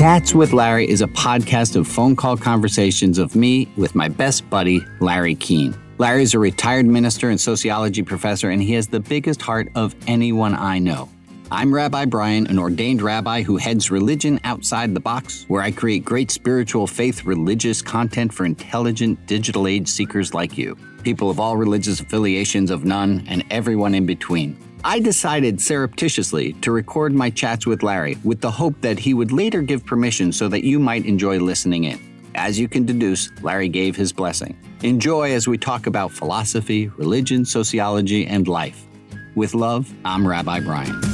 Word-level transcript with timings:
Chats 0.00 0.32
with 0.32 0.54
Larry 0.54 0.88
is 0.88 1.02
a 1.02 1.06
podcast 1.06 1.76
of 1.76 1.86
phone 1.86 2.16
call 2.16 2.34
conversations 2.34 3.18
of 3.18 3.36
me 3.36 3.68
with 3.76 3.94
my 3.94 4.08
best 4.08 4.48
buddy, 4.48 4.82
Larry 4.98 5.34
Keene. 5.34 5.78
Larry 5.98 6.22
is 6.22 6.32
a 6.32 6.38
retired 6.38 6.86
minister 6.86 7.28
and 7.28 7.38
sociology 7.38 8.02
professor, 8.02 8.48
and 8.48 8.62
he 8.62 8.72
has 8.72 8.86
the 8.86 9.00
biggest 9.00 9.42
heart 9.42 9.68
of 9.74 9.94
anyone 10.06 10.54
I 10.54 10.78
know. 10.78 11.10
I'm 11.52 11.74
Rabbi 11.74 12.06
Brian, 12.06 12.46
an 12.46 12.58
ordained 12.58 13.02
rabbi 13.02 13.42
who 13.42 13.58
heads 13.58 13.90
Religion 13.90 14.40
Outside 14.44 14.94
the 14.94 15.00
Box, 15.00 15.44
where 15.48 15.60
I 15.60 15.70
create 15.70 16.02
great 16.02 16.30
spiritual 16.30 16.86
faith 16.86 17.26
religious 17.26 17.82
content 17.82 18.32
for 18.32 18.46
intelligent 18.46 19.26
digital 19.26 19.66
age 19.66 19.86
seekers 19.86 20.32
like 20.32 20.56
you, 20.56 20.78
people 21.02 21.30
of 21.30 21.40
all 21.40 21.56
religious 21.56 22.00
affiliations 22.00 22.70
of 22.70 22.84
none, 22.84 23.24
and 23.28 23.44
everyone 23.50 23.94
in 23.94 24.06
between. 24.06 24.56
I 24.84 24.98
decided 24.98 25.60
surreptitiously 25.60 26.54
to 26.54 26.72
record 26.72 27.12
my 27.12 27.28
chats 27.30 27.66
with 27.66 27.82
Larry 27.82 28.16
with 28.24 28.40
the 28.40 28.50
hope 28.50 28.80
that 28.80 28.98
he 28.98 29.12
would 29.12 29.32
later 29.32 29.60
give 29.60 29.84
permission 29.84 30.32
so 30.32 30.48
that 30.48 30.64
you 30.64 30.78
might 30.78 31.04
enjoy 31.04 31.38
listening 31.38 31.84
in. 31.84 31.98
As 32.34 32.58
you 32.58 32.68
can 32.68 32.86
deduce, 32.86 33.30
Larry 33.42 33.68
gave 33.68 33.96
his 33.96 34.12
blessing. 34.12 34.56
Enjoy 34.82 35.32
as 35.32 35.46
we 35.46 35.58
talk 35.58 35.86
about 35.86 36.12
philosophy, 36.12 36.88
religion, 36.88 37.44
sociology, 37.44 38.26
and 38.26 38.48
life. 38.48 38.86
With 39.34 39.54
love, 39.54 39.92
I'm 40.04 40.26
Rabbi 40.26 40.60
Brian. 40.60 41.09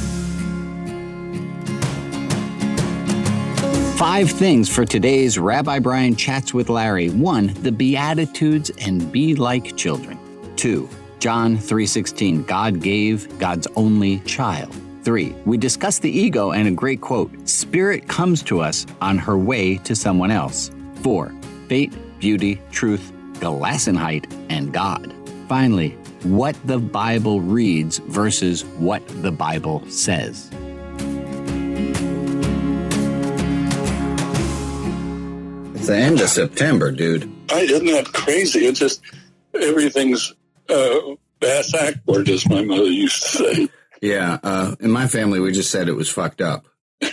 Five 3.97 4.29
things 4.29 4.69
for 4.69 4.85
today's 4.85 5.39
Rabbi 5.39 5.79
Brian 5.79 6.15
Chats 6.15 6.53
with 6.53 6.69
Larry. 6.69 7.09
One, 7.09 7.47
the 7.63 7.71
Beatitudes 7.71 8.69
and 8.79 9.11
be 9.11 9.33
like 9.33 9.75
children. 9.75 10.19
Two, 10.55 10.87
John 11.17 11.57
3:16, 11.57 12.43
God 12.43 12.79
gave 12.79 13.27
God's 13.39 13.67
only 13.75 14.19
child. 14.19 14.71
3. 15.01 15.33
We 15.45 15.57
discuss 15.57 15.97
the 15.97 16.11
ego 16.11 16.51
and 16.51 16.67
a 16.67 16.71
great 16.71 17.01
quote, 17.01 17.31
Spirit 17.49 18.07
comes 18.07 18.43
to 18.43 18.61
us 18.61 18.85
on 19.01 19.17
her 19.17 19.35
way 19.35 19.77
to 19.77 19.95
someone 19.95 20.29
else. 20.29 20.69
4. 21.01 21.33
Fate, 21.67 21.91
beauty, 22.19 22.61
truth, 22.71 23.11
Gelassenheit, 23.39 24.31
and 24.51 24.71
God. 24.71 25.11
Finally, 25.49 25.97
what 26.21 26.55
the 26.65 26.77
Bible 26.77 27.41
reads 27.41 27.97
versus 27.97 28.63
what 28.77 29.01
the 29.23 29.31
Bible 29.31 29.81
says. 29.89 30.51
The 35.87 35.97
end 35.97 36.21
of 36.21 36.29
September, 36.29 36.91
dude. 36.91 37.31
I, 37.51 37.61
isn't 37.61 37.85
that 37.87 38.05
crazy? 38.13 38.65
It's 38.65 38.79
just 38.79 39.01
everything's 39.53 40.33
uh, 40.69 40.99
bass 41.39 41.71
backward, 41.71 42.29
as 42.29 42.47
my 42.47 42.63
mother 42.63 42.83
used 42.85 43.21
to 43.23 43.29
say. 43.29 43.69
Yeah, 44.01 44.37
uh, 44.43 44.75
in 44.79 44.91
my 44.91 45.07
family, 45.07 45.39
we 45.39 45.51
just 45.51 45.71
said 45.71 45.89
it 45.89 45.93
was 45.93 46.09
fucked 46.09 46.41
up. 46.41 46.67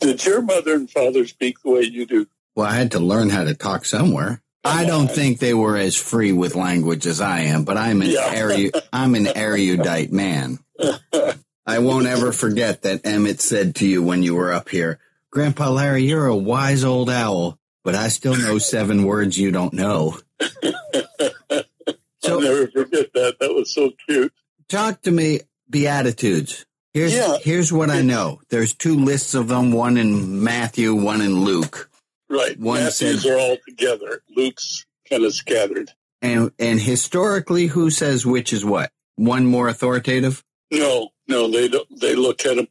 Did 0.00 0.24
your 0.24 0.42
mother 0.42 0.74
and 0.74 0.90
father 0.90 1.26
speak 1.26 1.60
the 1.62 1.70
way 1.70 1.82
you 1.82 2.06
do? 2.06 2.26
Well, 2.54 2.66
I 2.66 2.74
had 2.74 2.92
to 2.92 3.00
learn 3.00 3.30
how 3.30 3.44
to 3.44 3.54
talk 3.54 3.84
somewhere. 3.84 4.42
I 4.64 4.84
don't 4.84 5.08
think 5.10 5.38
they 5.38 5.54
were 5.54 5.76
as 5.76 5.96
free 5.96 6.32
with 6.32 6.54
language 6.56 7.06
as 7.06 7.20
I 7.20 7.40
am, 7.40 7.64
but 7.64 7.76
I'm 7.76 8.02
an 8.02 8.10
Yeah. 8.10 8.32
eru- 8.34 8.70
I'm 8.92 9.14
an 9.14 9.28
erudite 9.28 10.12
man. 10.12 10.58
I 11.66 11.78
won't 11.80 12.06
ever 12.06 12.32
forget 12.32 12.82
that 12.82 13.06
Emmett 13.06 13.40
said 13.40 13.74
to 13.76 13.86
you 13.88 14.02
when 14.02 14.22
you 14.22 14.34
were 14.34 14.52
up 14.52 14.68
here, 14.68 14.98
Grandpa 15.36 15.68
Larry, 15.68 16.02
you're 16.04 16.28
a 16.28 16.34
wise 16.34 16.82
old 16.82 17.10
owl, 17.10 17.58
but 17.84 17.94
I 17.94 18.08
still 18.08 18.34
know 18.38 18.56
seven 18.56 19.04
words 19.04 19.36
you 19.36 19.50
don't 19.50 19.74
know. 19.74 20.18
I'll 20.40 21.62
So 22.22 22.40
never 22.40 22.66
forget 22.68 23.12
that. 23.12 23.36
That 23.38 23.52
was 23.54 23.74
so 23.74 23.90
cute. 24.08 24.32
talk 24.70 25.02
to 25.02 25.10
me 25.10 25.40
beatitudes. 25.68 26.64
Here's 26.94 27.12
Yeah. 27.12 27.36
here's 27.42 27.70
what 27.70 27.90
I 27.90 28.00
know. 28.00 28.40
There's 28.48 28.72
two 28.74 28.94
lists 28.96 29.34
of 29.34 29.48
them, 29.48 29.72
one 29.72 29.98
in 29.98 30.42
Matthew, 30.42 30.94
one 30.94 31.20
in 31.20 31.44
Luke. 31.44 31.90
Right. 32.30 32.58
One 32.58 32.80
Matthews 32.84 33.22
said- 33.24 33.30
are 33.32 33.38
all 33.38 33.58
together. 33.68 34.22
Luke's 34.34 34.86
kind 35.06 35.22
of 35.22 35.34
scattered. 35.34 35.90
And 36.22 36.50
and 36.58 36.80
historically 36.80 37.66
who 37.66 37.90
says 37.90 38.24
which 38.24 38.54
is 38.54 38.64
what? 38.64 38.90
One 39.16 39.44
more 39.44 39.68
authoritative? 39.68 40.42
No, 40.70 41.10
no, 41.28 41.50
they 41.50 41.68
don't. 41.68 41.86
They 42.00 42.14
look 42.14 42.46
at 42.46 42.56
them. 42.56 42.68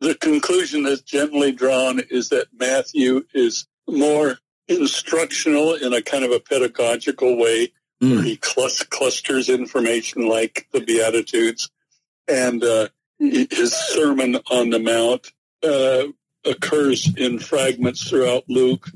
The 0.00 0.14
conclusion 0.14 0.82
that's 0.82 1.00
generally 1.00 1.52
drawn 1.52 2.00
is 2.10 2.28
that 2.28 2.48
Matthew 2.58 3.24
is 3.34 3.66
more 3.88 4.38
instructional 4.68 5.74
in 5.74 5.92
a 5.92 6.02
kind 6.02 6.24
of 6.24 6.32
a 6.32 6.40
pedagogical 6.40 7.36
way. 7.36 7.72
Mm. 8.02 8.24
He 8.24 8.36
clus- 8.36 8.82
clusters 8.82 9.48
information 9.48 10.28
like 10.28 10.68
the 10.72 10.80
Beatitudes, 10.80 11.70
and 12.28 12.62
uh, 12.62 12.88
his 13.18 13.72
Sermon 13.72 14.36
on 14.50 14.70
the 14.70 14.78
Mount 14.78 15.32
uh, 15.62 16.08
occurs 16.44 17.10
in 17.16 17.38
fragments 17.38 18.08
throughout 18.08 18.44
Luke, 18.48 18.90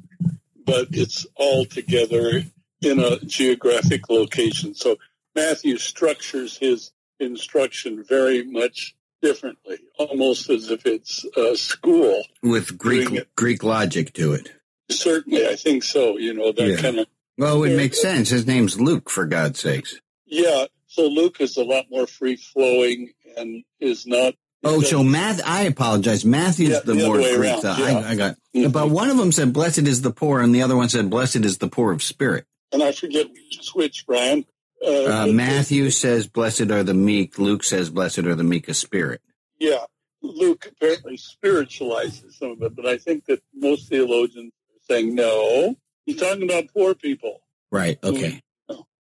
but 0.66 0.88
it's 0.90 1.26
all 1.36 1.64
together 1.64 2.42
in 2.82 3.00
a 3.00 3.18
geographic 3.20 4.10
location. 4.10 4.74
So 4.74 4.96
Matthew 5.34 5.78
structures 5.78 6.58
his 6.58 6.92
instruction 7.18 8.04
very 8.06 8.42
much 8.42 8.94
differently, 9.22 9.78
almost 9.98 10.48
as 10.50 10.70
if 10.70 10.86
it's 10.86 11.24
a 11.36 11.56
school. 11.56 12.22
With 12.42 12.76
Greek. 12.78 13.08
Greek 13.36 13.62
logic 13.62 14.12
to 14.14 14.32
it. 14.32 14.50
Certainly, 14.90 15.46
I 15.46 15.56
think 15.56 15.84
so. 15.84 16.16
You 16.18 16.34
know 16.34 16.52
that 16.52 16.66
Yeah. 16.68 16.76
kind 16.76 16.98
of 17.00 17.06
Well, 17.38 17.62
it 17.64 17.76
makes 17.76 18.00
sense. 18.02 18.28
His 18.30 18.46
name's 18.46 18.80
Luke, 18.80 19.08
for 19.08 19.24
God's 19.26 19.60
sakes. 19.60 19.98
yeah. 20.26 20.66
So 20.86 21.06
Luke 21.06 21.40
is 21.40 21.56
a 21.56 21.62
lot 21.62 21.84
more 21.88 22.06
free 22.08 22.34
flowing 22.34 23.12
and 23.36 23.62
is 23.78 24.06
not. 24.08 24.34
Oh, 24.64 24.80
so 24.82 25.04
Math, 25.04 25.40
I 25.46 25.62
apologize. 25.62 26.24
Matthew's 26.24 26.70
Yeah, 26.70 26.80
the, 26.80 26.94
the 26.94 27.06
more 27.06 27.16
Greek. 27.16 27.62
yeah. 27.62 27.72
I, 27.72 28.10
I 28.10 28.14
got, 28.16 28.36
Mhm. 28.54 28.72
but 28.72 28.90
one 28.90 29.08
of 29.08 29.16
them 29.16 29.30
said, 29.32 29.52
"Blessed 29.52 29.86
is 29.86 30.02
the 30.02 30.10
poor," 30.10 30.40
and 30.40 30.52
the 30.54 30.62
other 30.62 30.74
one 30.76 30.88
said, 30.88 31.08
"Blessed 31.08 31.36
is 31.36 31.58
the 31.58 31.68
poor 31.68 31.92
of 31.92 32.02
spirit." 32.02 32.44
and 32.72 32.82
I 32.84 32.92
forget 32.92 33.28
which 33.30 33.58
is 33.58 33.74
which, 33.74 34.04
Brian. 34.06 34.44
Uh, 34.84 35.04
Uh, 35.04 35.26
Matthew 35.26 35.90
says, 35.90 36.26
"Blessed 36.26 36.70
are 36.70 36.82
the 36.82 36.94
meek." 36.94 37.38
Luke 37.38 37.64
says, 37.64 37.90
"Blessed 37.90 38.20
are 38.20 38.34
the 38.34 38.44
meek 38.44 38.68
of 38.68 38.76
spirit." 38.76 39.20
Yeah, 39.58 39.84
Luke 40.22 40.66
apparently 40.66 41.16
spiritualizes 41.16 42.36
some 42.38 42.52
of 42.52 42.62
it, 42.62 42.74
but 42.74 42.86
I 42.86 42.96
think 42.96 43.26
that 43.26 43.42
most 43.54 43.88
theologians 43.88 44.52
are 44.70 44.94
saying 44.94 45.14
no. 45.14 45.76
He's 46.06 46.16
talking 46.20 46.44
about 46.44 46.68
poor 46.72 46.94
people. 46.94 47.42
Right. 47.70 47.98
Okay. 48.02 48.40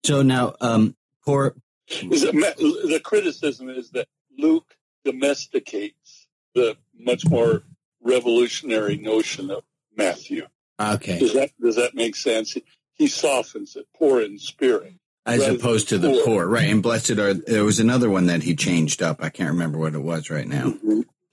So 0.04 0.22
now, 0.22 0.54
um, 0.60 0.96
poor. 1.24 1.54
The 1.88 3.00
criticism 3.04 3.68
is 3.68 3.90
that 3.90 4.08
Luke 4.38 4.76
domesticates 5.04 6.26
the 6.54 6.76
much 6.98 7.26
more 7.26 7.62
revolutionary 8.02 8.96
notion 8.96 9.50
of 9.50 9.62
Matthew. 9.96 10.46
Okay. 10.80 11.18
Does 11.18 11.34
that 11.34 11.50
does 11.60 11.76
that 11.76 11.94
make 11.94 12.16
sense? 12.16 12.56
He 12.94 13.06
softens 13.06 13.76
it, 13.76 13.86
poor 13.96 14.20
in 14.20 14.38
spirit. 14.38 14.94
As 15.34 15.40
rather 15.40 15.54
opposed 15.56 15.88
to 15.90 15.98
the 15.98 16.10
poor. 16.10 16.24
poor, 16.24 16.46
right? 16.48 16.68
And 16.68 16.82
blessed 16.82 17.12
are. 17.12 17.34
There 17.34 17.64
was 17.64 17.80
another 17.80 18.10
one 18.10 18.26
that 18.26 18.42
he 18.42 18.54
changed 18.56 19.02
up. 19.02 19.22
I 19.22 19.30
can't 19.30 19.50
remember 19.50 19.78
what 19.78 19.94
it 19.94 20.02
was 20.02 20.30
right 20.30 20.46
now. 20.48 20.74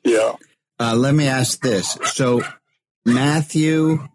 Yeah, 0.03 0.33
Uh, 0.79 0.95
let 0.95 1.13
me 1.15 1.27
ask 1.27 1.59
this. 1.61 1.97
So 2.13 2.41
Matthew 3.05 4.07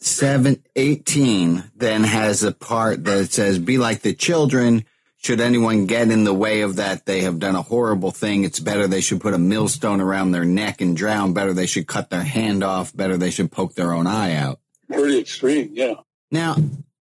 7, 0.00 0.62
18 0.76 1.64
then 1.76 2.04
has 2.04 2.42
a 2.42 2.52
part 2.52 3.04
that 3.04 3.32
says, 3.32 3.58
be 3.58 3.78
like 3.78 4.02
the 4.02 4.14
children. 4.14 4.84
Should 5.16 5.40
anyone 5.40 5.86
get 5.86 6.10
in 6.10 6.24
the 6.24 6.34
way 6.34 6.60
of 6.60 6.76
that, 6.76 7.06
they 7.06 7.22
have 7.22 7.38
done 7.38 7.54
a 7.56 7.62
horrible 7.62 8.10
thing. 8.10 8.44
It's 8.44 8.60
better 8.60 8.86
they 8.86 9.00
should 9.00 9.22
put 9.22 9.32
a 9.32 9.38
millstone 9.38 10.02
around 10.02 10.32
their 10.32 10.44
neck 10.44 10.82
and 10.82 10.94
drown. 10.94 11.32
Better 11.32 11.54
they 11.54 11.64
should 11.66 11.86
cut 11.86 12.10
their 12.10 12.22
hand 12.22 12.62
off. 12.62 12.94
Better 12.94 13.16
they 13.16 13.30
should 13.30 13.50
poke 13.50 13.74
their 13.74 13.94
own 13.94 14.06
eye 14.06 14.34
out. 14.34 14.60
pretty 14.86 15.18
extreme. 15.18 15.70
Yeah, 15.72 15.94
Now, 16.30 16.56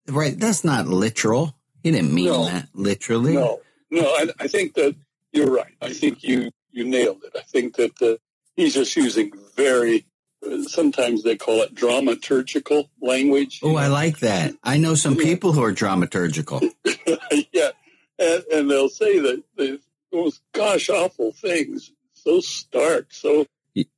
right, 0.08 0.36
that's 0.36 0.64
not 0.64 0.88
literal. 0.88 1.54
He 1.82 1.90
didn't 1.90 2.12
mean 2.14 2.26
No. 2.26 2.44
that 2.44 2.68
literally. 2.74 3.34
no, 3.34 3.60
no. 3.90 4.02
I, 4.02 4.26
I 4.40 4.48
think 4.48 4.74
that 4.74 4.94
you're 5.32 5.50
right. 5.50 5.74
I 5.80 5.92
think 5.92 6.22
you 6.22 6.50
you 6.70 6.84
nailed 6.84 7.22
it. 7.24 7.32
I 7.36 7.42
think 7.42 7.76
that 7.76 8.00
uh, 8.02 8.16
he's 8.56 8.74
just 8.74 8.94
using 8.96 9.32
very. 9.56 10.06
uh, 10.46 10.62
Sometimes 10.64 11.22
they 11.22 11.36
call 11.36 11.62
it 11.62 11.74
dramaturgical 11.74 12.88
language. 13.00 13.60
Oh, 13.62 13.76
I 13.76 13.88
like 13.88 14.18
that. 14.20 14.54
I 14.62 14.78
know 14.78 14.94
some 14.94 15.16
people 15.16 15.52
who 15.52 15.62
are 15.64 15.72
dramaturgical. 15.72 16.70
yeah, 17.52 17.70
and, 18.18 18.44
and 18.52 18.70
they'll 18.70 18.88
say 18.88 19.18
that 19.18 19.42
the 19.56 19.80
most 20.12 20.40
gosh 20.52 20.88
awful 20.90 21.32
things, 21.32 21.92
so 22.14 22.40
stark, 22.40 23.12
so 23.12 23.46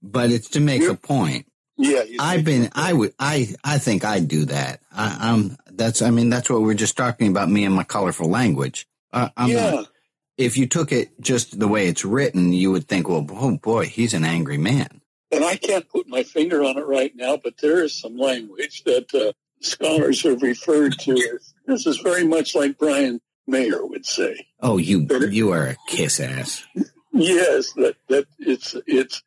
but 0.03 0.31
it's 0.31 0.51
to 0.51 0.61
make 0.61 0.83
a 0.83 0.95
point. 0.95 1.47
Yeah. 1.81 2.03
I've 2.19 2.45
been, 2.45 2.71
I 2.75 2.93
would, 2.93 3.15
I, 3.19 3.55
I 3.65 3.79
think 3.79 4.05
I 4.05 4.21
do 4.21 4.45
that. 4.47 4.81
I, 4.93 5.17
I'm, 5.33 5.57
that's, 5.71 6.03
I 6.03 6.11
mean, 6.11 6.31
that's 6.31 6.51
what 6.51 6.63
we're 6.63 6.75
just 6.75 6.97
talking 6.97 7.29
about. 7.29 7.49
Me 7.49 7.65
and 7.65 7.75
my 7.75 7.85
colorful 7.85 8.29
language. 8.29 8.87
Uh, 9.13 9.29
I'm 9.37 9.51
yeah, 9.51 9.71
not, 9.71 9.89
if 10.37 10.57
you 10.57 10.67
took 10.67 10.93
it 10.93 11.21
just 11.21 11.59
the 11.59 11.69
way 11.69 11.89
it's 11.89 12.05
written, 12.05 12.53
you 12.53 12.71
would 12.71 12.87
think, 12.87 13.09
well, 13.09 13.27
oh 13.31 13.57
boy, 13.57 13.87
he's 13.87 14.15
an 14.15 14.25
angry 14.25 14.59
man. 14.59 15.01
and 15.33 15.45
I 15.45 15.57
can't 15.57 15.89
put 15.89 16.09
my 16.09 16.23
finger 16.23 16.63
on 16.65 16.79
it 16.79 16.87
right 16.87 17.13
now, 17.15 17.37
but 17.37 17.55
there 17.61 17.83
is 17.83 17.95
some 17.99 18.17
language 18.17 18.85
that 18.85 19.15
uh, 19.15 19.33
scholars 19.61 20.23
have 20.23 20.43
referred 20.43 20.99
to. 21.01 21.13
as 21.13 21.55
This 21.67 21.87
is 21.87 21.99
very 21.99 22.25
much 22.25 22.55
like 22.55 22.79
Brian 22.79 23.21
Mayer 23.47 23.85
would 23.85 24.07
say. 24.07 24.47
Oh, 24.61 24.77
you, 24.77 25.07
you 25.31 25.51
are 25.53 25.67
a 25.67 25.77
kiss 25.89 26.21
ass. 26.21 26.65
Yes, 27.13 27.73
that 27.73 27.97
that 28.09 28.27
it's 28.39 28.77
it's 28.87 29.21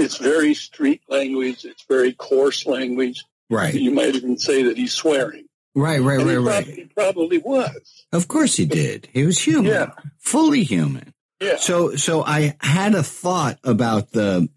it's 0.00 0.16
very 0.16 0.54
street 0.54 1.02
language. 1.08 1.64
It's 1.64 1.84
very 1.88 2.12
coarse 2.12 2.66
language. 2.66 3.24
Right. 3.48 3.74
You 3.74 3.90
might 3.90 4.14
even 4.14 4.38
say 4.38 4.62
that 4.64 4.76
he's 4.76 4.92
swearing. 4.92 5.46
Right, 5.74 6.00
right, 6.00 6.20
And 6.20 6.28
right, 6.28 6.32
he, 6.32 6.36
right. 6.36 6.64
probably, 6.64 6.74
he 6.74 6.84
probably 6.84 7.38
was. 7.38 8.04
Of 8.12 8.28
course 8.28 8.56
he 8.56 8.66
did. 8.66 9.08
He 9.12 9.24
was 9.24 9.38
human. 9.38 9.66
Yeah. 9.66 9.90
Fully 10.18 10.64
human. 10.64 11.14
Yeah. 11.40 11.56
So, 11.56 11.94
so 11.96 12.24
I 12.24 12.56
had 12.60 12.94
a 12.94 13.02
thought 13.02 13.58
about 13.62 14.10
the 14.10 14.48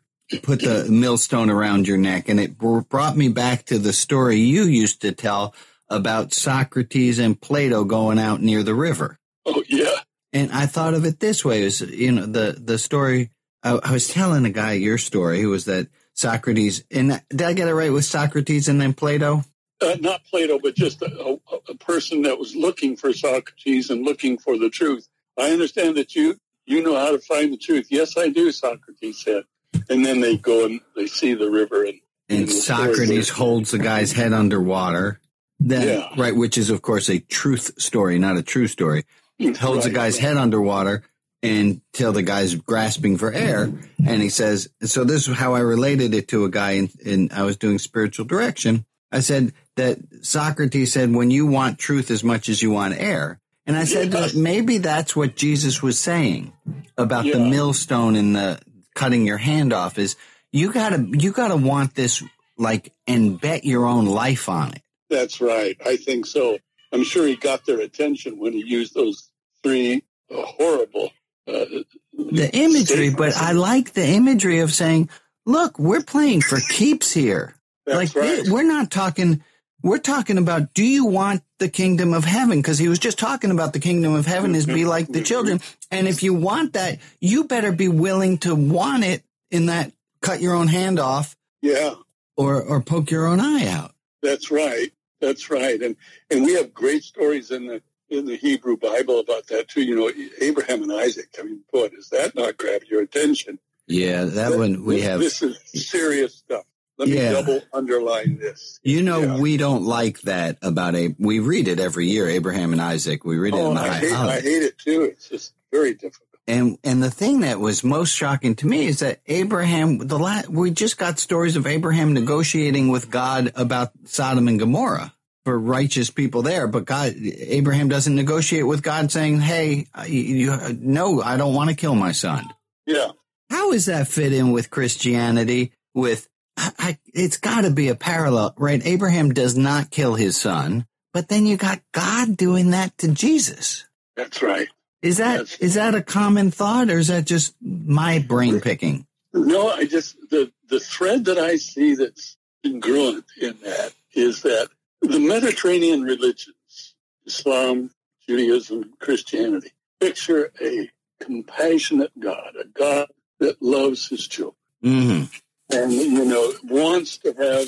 put 0.41 0.61
the 0.61 0.87
millstone 0.89 1.49
around 1.49 1.87
your 1.87 1.97
neck, 1.97 2.29
and 2.29 2.39
it 2.39 2.57
brought 2.57 3.15
me 3.15 3.29
back 3.29 3.65
to 3.65 3.77
the 3.77 3.93
story 3.93 4.37
you 4.37 4.63
used 4.63 5.01
to 5.01 5.11
tell 5.11 5.53
about 5.89 6.33
Socrates 6.33 7.19
and 7.19 7.39
Plato 7.39 7.83
going 7.83 8.19
out 8.19 8.41
near 8.41 8.63
the 8.63 8.73
river. 8.73 9.19
Oh, 9.45 9.63
yeah. 9.67 9.95
And 10.31 10.51
I 10.51 10.65
thought 10.65 10.95
of 10.95 11.05
it 11.05 11.19
this 11.19 11.45
way: 11.45 11.61
is 11.61 11.81
you 11.81 12.11
know 12.11 12.25
the 12.25 12.57
the 12.59 12.79
story 12.79 13.29
I, 13.63 13.79
I 13.83 13.91
was 13.91 14.07
telling 14.07 14.45
a 14.45 14.49
guy 14.49 14.73
your 14.73 14.97
story 14.97 15.41
who 15.41 15.49
was 15.49 15.65
that 15.65 15.87
Socrates 16.13 16.83
and 16.91 17.21
did 17.29 17.41
I 17.41 17.53
get 17.53 17.67
it 17.67 17.73
right 17.73 17.91
with 17.91 18.05
Socrates 18.05 18.67
and 18.67 18.79
then 18.79 18.93
Plato? 18.93 19.43
Uh, 19.81 19.95
not 19.99 20.23
Plato, 20.25 20.59
but 20.59 20.75
just 20.75 21.01
a, 21.01 21.39
a, 21.51 21.57
a 21.71 21.75
person 21.75 22.21
that 22.23 22.37
was 22.39 22.55
looking 22.55 22.95
for 22.95 23.11
Socrates 23.13 23.89
and 23.89 24.03
looking 24.05 24.37
for 24.37 24.57
the 24.57 24.69
truth. 24.69 25.07
I 25.37 25.51
understand 25.51 25.95
that 25.97 26.15
you 26.15 26.37
you 26.65 26.81
know 26.83 26.95
how 26.95 27.11
to 27.11 27.19
find 27.19 27.51
the 27.51 27.57
truth. 27.57 27.87
Yes, 27.89 28.15
I 28.17 28.29
do. 28.29 28.51
Socrates 28.51 29.21
said, 29.23 29.43
and 29.89 30.05
then 30.05 30.21
they 30.21 30.37
go 30.37 30.65
and 30.65 30.79
they 30.95 31.07
see 31.07 31.33
the 31.33 31.49
river 31.51 31.83
and 31.83 31.99
And 32.29 32.47
the 32.47 32.51
Socrates 32.53 33.29
holds 33.29 33.71
the 33.71 33.79
guy's 33.79 34.11
head 34.13 34.31
underwater. 34.33 35.19
Then, 35.59 35.87
Yeah. 35.99 36.09
right, 36.17 36.35
which 36.35 36.57
is 36.57 36.69
of 36.69 36.81
course 36.81 37.09
a 37.09 37.19
truth 37.19 37.73
story, 37.81 38.19
not 38.19 38.37
a 38.37 38.43
true 38.43 38.67
story. 38.67 39.03
holds 39.41 39.83
the 39.83 39.89
Right. 39.89 39.93
guy's 39.93 40.17
head 40.17 40.37
underwater 40.37 41.03
until 41.43 42.13
the 42.13 42.23
guy's 42.23 42.55
grasping 42.55 43.17
for 43.17 43.31
air. 43.31 43.71
And 44.05 44.21
he 44.21 44.29
says, 44.29 44.69
so 44.81 45.03
this 45.03 45.27
is 45.27 45.35
how 45.35 45.53
I 45.55 45.59
related 45.59 46.13
it 46.13 46.29
to 46.29 46.45
a 46.45 46.49
guy 46.49 46.71
in, 46.71 46.89
in 47.05 47.31
I 47.31 47.43
was 47.43 47.57
doing 47.57 47.79
spiritual 47.79 48.25
direction. 48.25 48.85
I 49.11 49.19
said 49.19 49.53
that 49.75 49.99
Socrates 50.21 50.93
said, 50.93 51.13
when 51.13 51.29
you 51.29 51.45
want 51.45 51.77
truth 51.77 52.09
as 52.09 52.23
much 52.23 52.49
as 52.49 52.61
you 52.61 52.71
want 52.71 52.95
air. 52.97 53.39
And 53.65 53.77
I 53.77 53.83
said, 53.85 54.11
Yes. 54.11 54.33
maybe 54.33 54.79
that's 54.79 55.15
what 55.15 55.35
Jesus 55.35 55.81
was 55.81 55.99
saying 55.99 56.53
about 56.97 57.25
the 57.25 57.39
millstone 57.39 58.15
and 58.15 58.35
the 58.35 58.59
cutting 58.95 59.25
your 59.25 59.37
hand 59.37 59.71
off 59.73 59.97
is 59.97 60.15
you 60.51 60.71
gotta, 60.71 61.05
you 61.11 61.31
gotta 61.31 61.55
want 61.55 61.95
this 61.95 62.23
like 62.57 62.93
and 63.07 63.39
bet 63.39 63.63
your 63.63 63.85
own 63.85 64.05
life 64.05 64.49
on 64.49 64.73
it. 64.73 64.81
That's 65.09 65.41
right. 65.41 65.77
I 65.85 65.97
think 65.97 66.25
so. 66.25 66.57
I'm 66.91 67.03
sure 67.03 67.25
he 67.25 67.35
got 67.35 67.65
their 67.65 67.79
attention 67.79 68.37
when 68.37 68.53
he 68.53 68.63
used 68.63 68.93
those 68.93 69.29
three 69.63 70.03
uh, 70.29 70.41
horrible. 70.41 71.11
The 71.45 72.49
imagery, 72.53 73.09
but 73.09 73.35
I 73.35 73.51
like 73.51 73.93
the 73.93 74.05
imagery 74.05 74.59
of 74.59 74.73
saying, 74.73 75.09
look, 75.45 75.77
we're 75.77 76.03
playing 76.03 76.41
for 76.41 76.59
keeps 76.69 77.11
here. 77.11 77.55
That's 77.85 78.15
like 78.15 78.23
right. 78.23 78.47
we're 78.47 78.63
not 78.63 78.91
talking 78.91 79.43
we're 79.81 79.97
talking 79.97 80.37
about 80.37 80.73
do 80.73 80.85
you 80.85 81.05
want 81.05 81.43
the 81.59 81.67
kingdom 81.67 82.13
of 82.13 82.23
heaven 82.23 82.59
because 82.59 82.79
he 82.79 82.87
was 82.87 82.99
just 82.99 83.19
talking 83.19 83.51
about 83.51 83.73
the 83.73 83.81
kingdom 83.81 84.13
of 84.13 84.25
heaven 84.25 84.55
is 84.55 84.65
be 84.65 84.71
mm-hmm. 84.71 84.89
like 84.89 85.07
the 85.09 85.21
children 85.21 85.59
and 85.91 86.07
if 86.07 86.23
you 86.23 86.33
want 86.33 86.71
that 86.73 86.99
you 87.19 87.43
better 87.43 87.73
be 87.73 87.89
willing 87.89 88.37
to 88.37 88.55
want 88.55 89.03
it 89.03 89.21
in 89.51 89.65
that 89.65 89.91
cut 90.21 90.39
your 90.39 90.53
own 90.53 90.69
hand 90.69 90.97
off 90.97 91.35
yeah, 91.61 91.95
or 92.37 92.61
or 92.63 92.81
poke 92.81 93.11
your 93.11 93.25
own 93.25 93.41
eye 93.41 93.67
out 93.67 93.93
that's 94.23 94.49
right. 94.49 94.91
That's 95.19 95.51
right. 95.51 95.79
And 95.81 95.95
and 96.31 96.43
we 96.43 96.53
have 96.53 96.73
great 96.73 97.03
stories 97.03 97.51
in 97.51 97.67
the 97.67 97.81
in 98.09 98.25
the 98.25 98.35
Hebrew 98.37 98.77
Bible 98.77 99.19
about 99.19 99.47
that 99.47 99.67
too. 99.69 99.81
You 99.83 99.95
know, 99.95 100.11
Abraham 100.41 100.83
and 100.83 100.91
Isaac. 100.93 101.29
I 101.39 101.43
mean, 101.43 101.61
boy, 101.71 101.89
does 101.89 102.09
that 102.09 102.35
not 102.35 102.57
grab 102.57 102.81
your 102.89 103.01
attention? 103.01 103.59
yeah 103.85 104.23
that 104.23 104.57
one 104.57 104.85
we 104.85 104.95
This- 104.95 105.03
have 105.03 105.19
This 105.19 105.41
is 105.41 105.57
serious 105.89 106.35
stuff. 106.35 106.63
Let 106.97 107.09
me 107.09 107.15
Yeah. 107.15 107.33
double 107.33 107.61
underline 107.73 108.37
this. 108.37 108.79
you 108.83 109.01
know 109.01 109.21
Yeah. 109.21 109.39
we 109.39 109.57
don't 109.57 109.83
like 109.83 110.21
that 110.21 110.57
about 110.61 110.95
a 110.95 111.13
we 111.19 111.39
read 111.39 111.67
it 111.67 111.79
every 111.81 112.07
year 112.07 112.29
abraham 112.29 112.71
and 112.71 112.81
isaac 112.81 113.25
we 113.25 113.35
read 113.37 113.53
it 113.53 113.57
Oh, 113.57 113.69
in 113.71 113.75
the 113.75 113.81
I 113.81 113.89
hate, 113.95 114.13
I 114.13 114.39
hate 114.39 114.63
it 114.63 114.77
too. 114.77 115.01
It's 115.03 115.27
just 115.27 115.53
very 115.71 115.93
difficult. 115.95 116.29
And 116.47 116.77
and 116.83 117.01
the 117.03 117.09
thing 117.11 117.41
that 117.41 117.59
was 117.59 117.83
most 117.83 118.11
shocking 118.15 118.55
to 118.55 118.67
me 118.67 118.85
is 118.87 118.99
that 118.99 119.19
Abraham 119.27 119.97
the 119.97 120.19
la- 120.19 120.43
we 120.49 120.71
just 120.71 120.97
got 120.97 121.19
stories 121.19 121.55
of 121.57 121.65
Abraham 121.67 122.13
negotiating 122.13 122.87
with 122.89 123.09
God 123.09 123.51
about 123.55 123.91
Sodom 124.05 124.47
and 124.47 124.59
Gomorrah 124.59 125.12
for 125.45 125.57
righteous 125.59 126.09
people 126.09 126.41
there, 126.41 126.67
but 126.67 126.85
God 126.85 127.13
Abraham 127.15 127.89
doesn't 127.89 128.15
negotiate 128.15 128.65
with 128.65 128.81
God 128.81 129.11
saying, 129.11 129.41
"Hey, 129.41 129.87
you, 130.07 130.21
you, 130.21 130.77
no, 130.79 131.21
I 131.21 131.37
don't 131.37 131.53
want 131.53 131.69
to 131.69 131.75
kill 131.75 131.95
my 131.95 132.11
son." 132.13 132.45
Yeah. 132.85 133.11
How 133.49 133.71
does 133.71 133.85
that 133.87 134.07
fit 134.07 134.33
in 134.33 134.51
with 134.51 134.69
Christianity? 134.69 135.71
With 135.93 136.27
I, 136.57 136.71
I, 136.79 136.97
it's 137.13 137.37
got 137.37 137.61
to 137.61 137.71
be 137.71 137.89
a 137.89 137.95
parallel, 137.95 138.53
right? 138.57 138.81
Abraham 138.85 139.33
does 139.33 139.57
not 139.57 139.91
kill 139.91 140.15
his 140.15 140.37
son, 140.39 140.85
but 141.13 141.27
then 141.27 141.45
you 141.45 141.57
got 141.57 141.81
God 141.93 142.37
doing 142.37 142.71
that 142.71 142.97
to 142.99 143.09
Jesus. 143.09 143.85
That's 144.15 144.41
right. 144.41 144.67
Is 145.01 145.17
that 145.17 145.39
Yes. 145.39 145.57
is 145.59 145.73
that 145.73 145.95
a 145.95 146.01
common 146.01 146.51
thought, 146.51 146.89
or 146.89 146.97
is 146.97 147.07
that 147.07 147.25
just 147.25 147.55
my 147.61 148.19
brain 148.19 148.61
picking? 148.61 149.05
No, 149.33 149.69
I 149.69 149.85
just 149.85 150.15
the 150.29 150.51
the 150.69 150.79
thread 150.79 151.25
that 151.25 151.37
I 151.37 151.57
see 151.57 151.95
that's 151.95 152.37
congruent 152.63 153.25
in 153.41 153.57
that 153.63 153.93
is 154.13 154.43
that 154.43 154.69
the 155.03 155.19
Mediterranean 155.19 156.03
religions, 156.03 156.95
Islam, 157.25 157.91
Judaism, 158.27 158.93
Christianity, 158.99 159.71
picture 159.99 160.51
a 160.61 160.89
compassionate 161.19 162.11
God, 162.19 162.55
a 162.59 162.65
God 162.65 163.07
that 163.39 163.61
loves 163.61 164.07
his 164.07 164.27
children 164.27 164.55
hmm 164.81 165.23
and 165.71 165.91
you 165.91 166.25
know 166.25 166.53
wants 166.63 167.17
to 167.19 167.33
have 167.33 167.67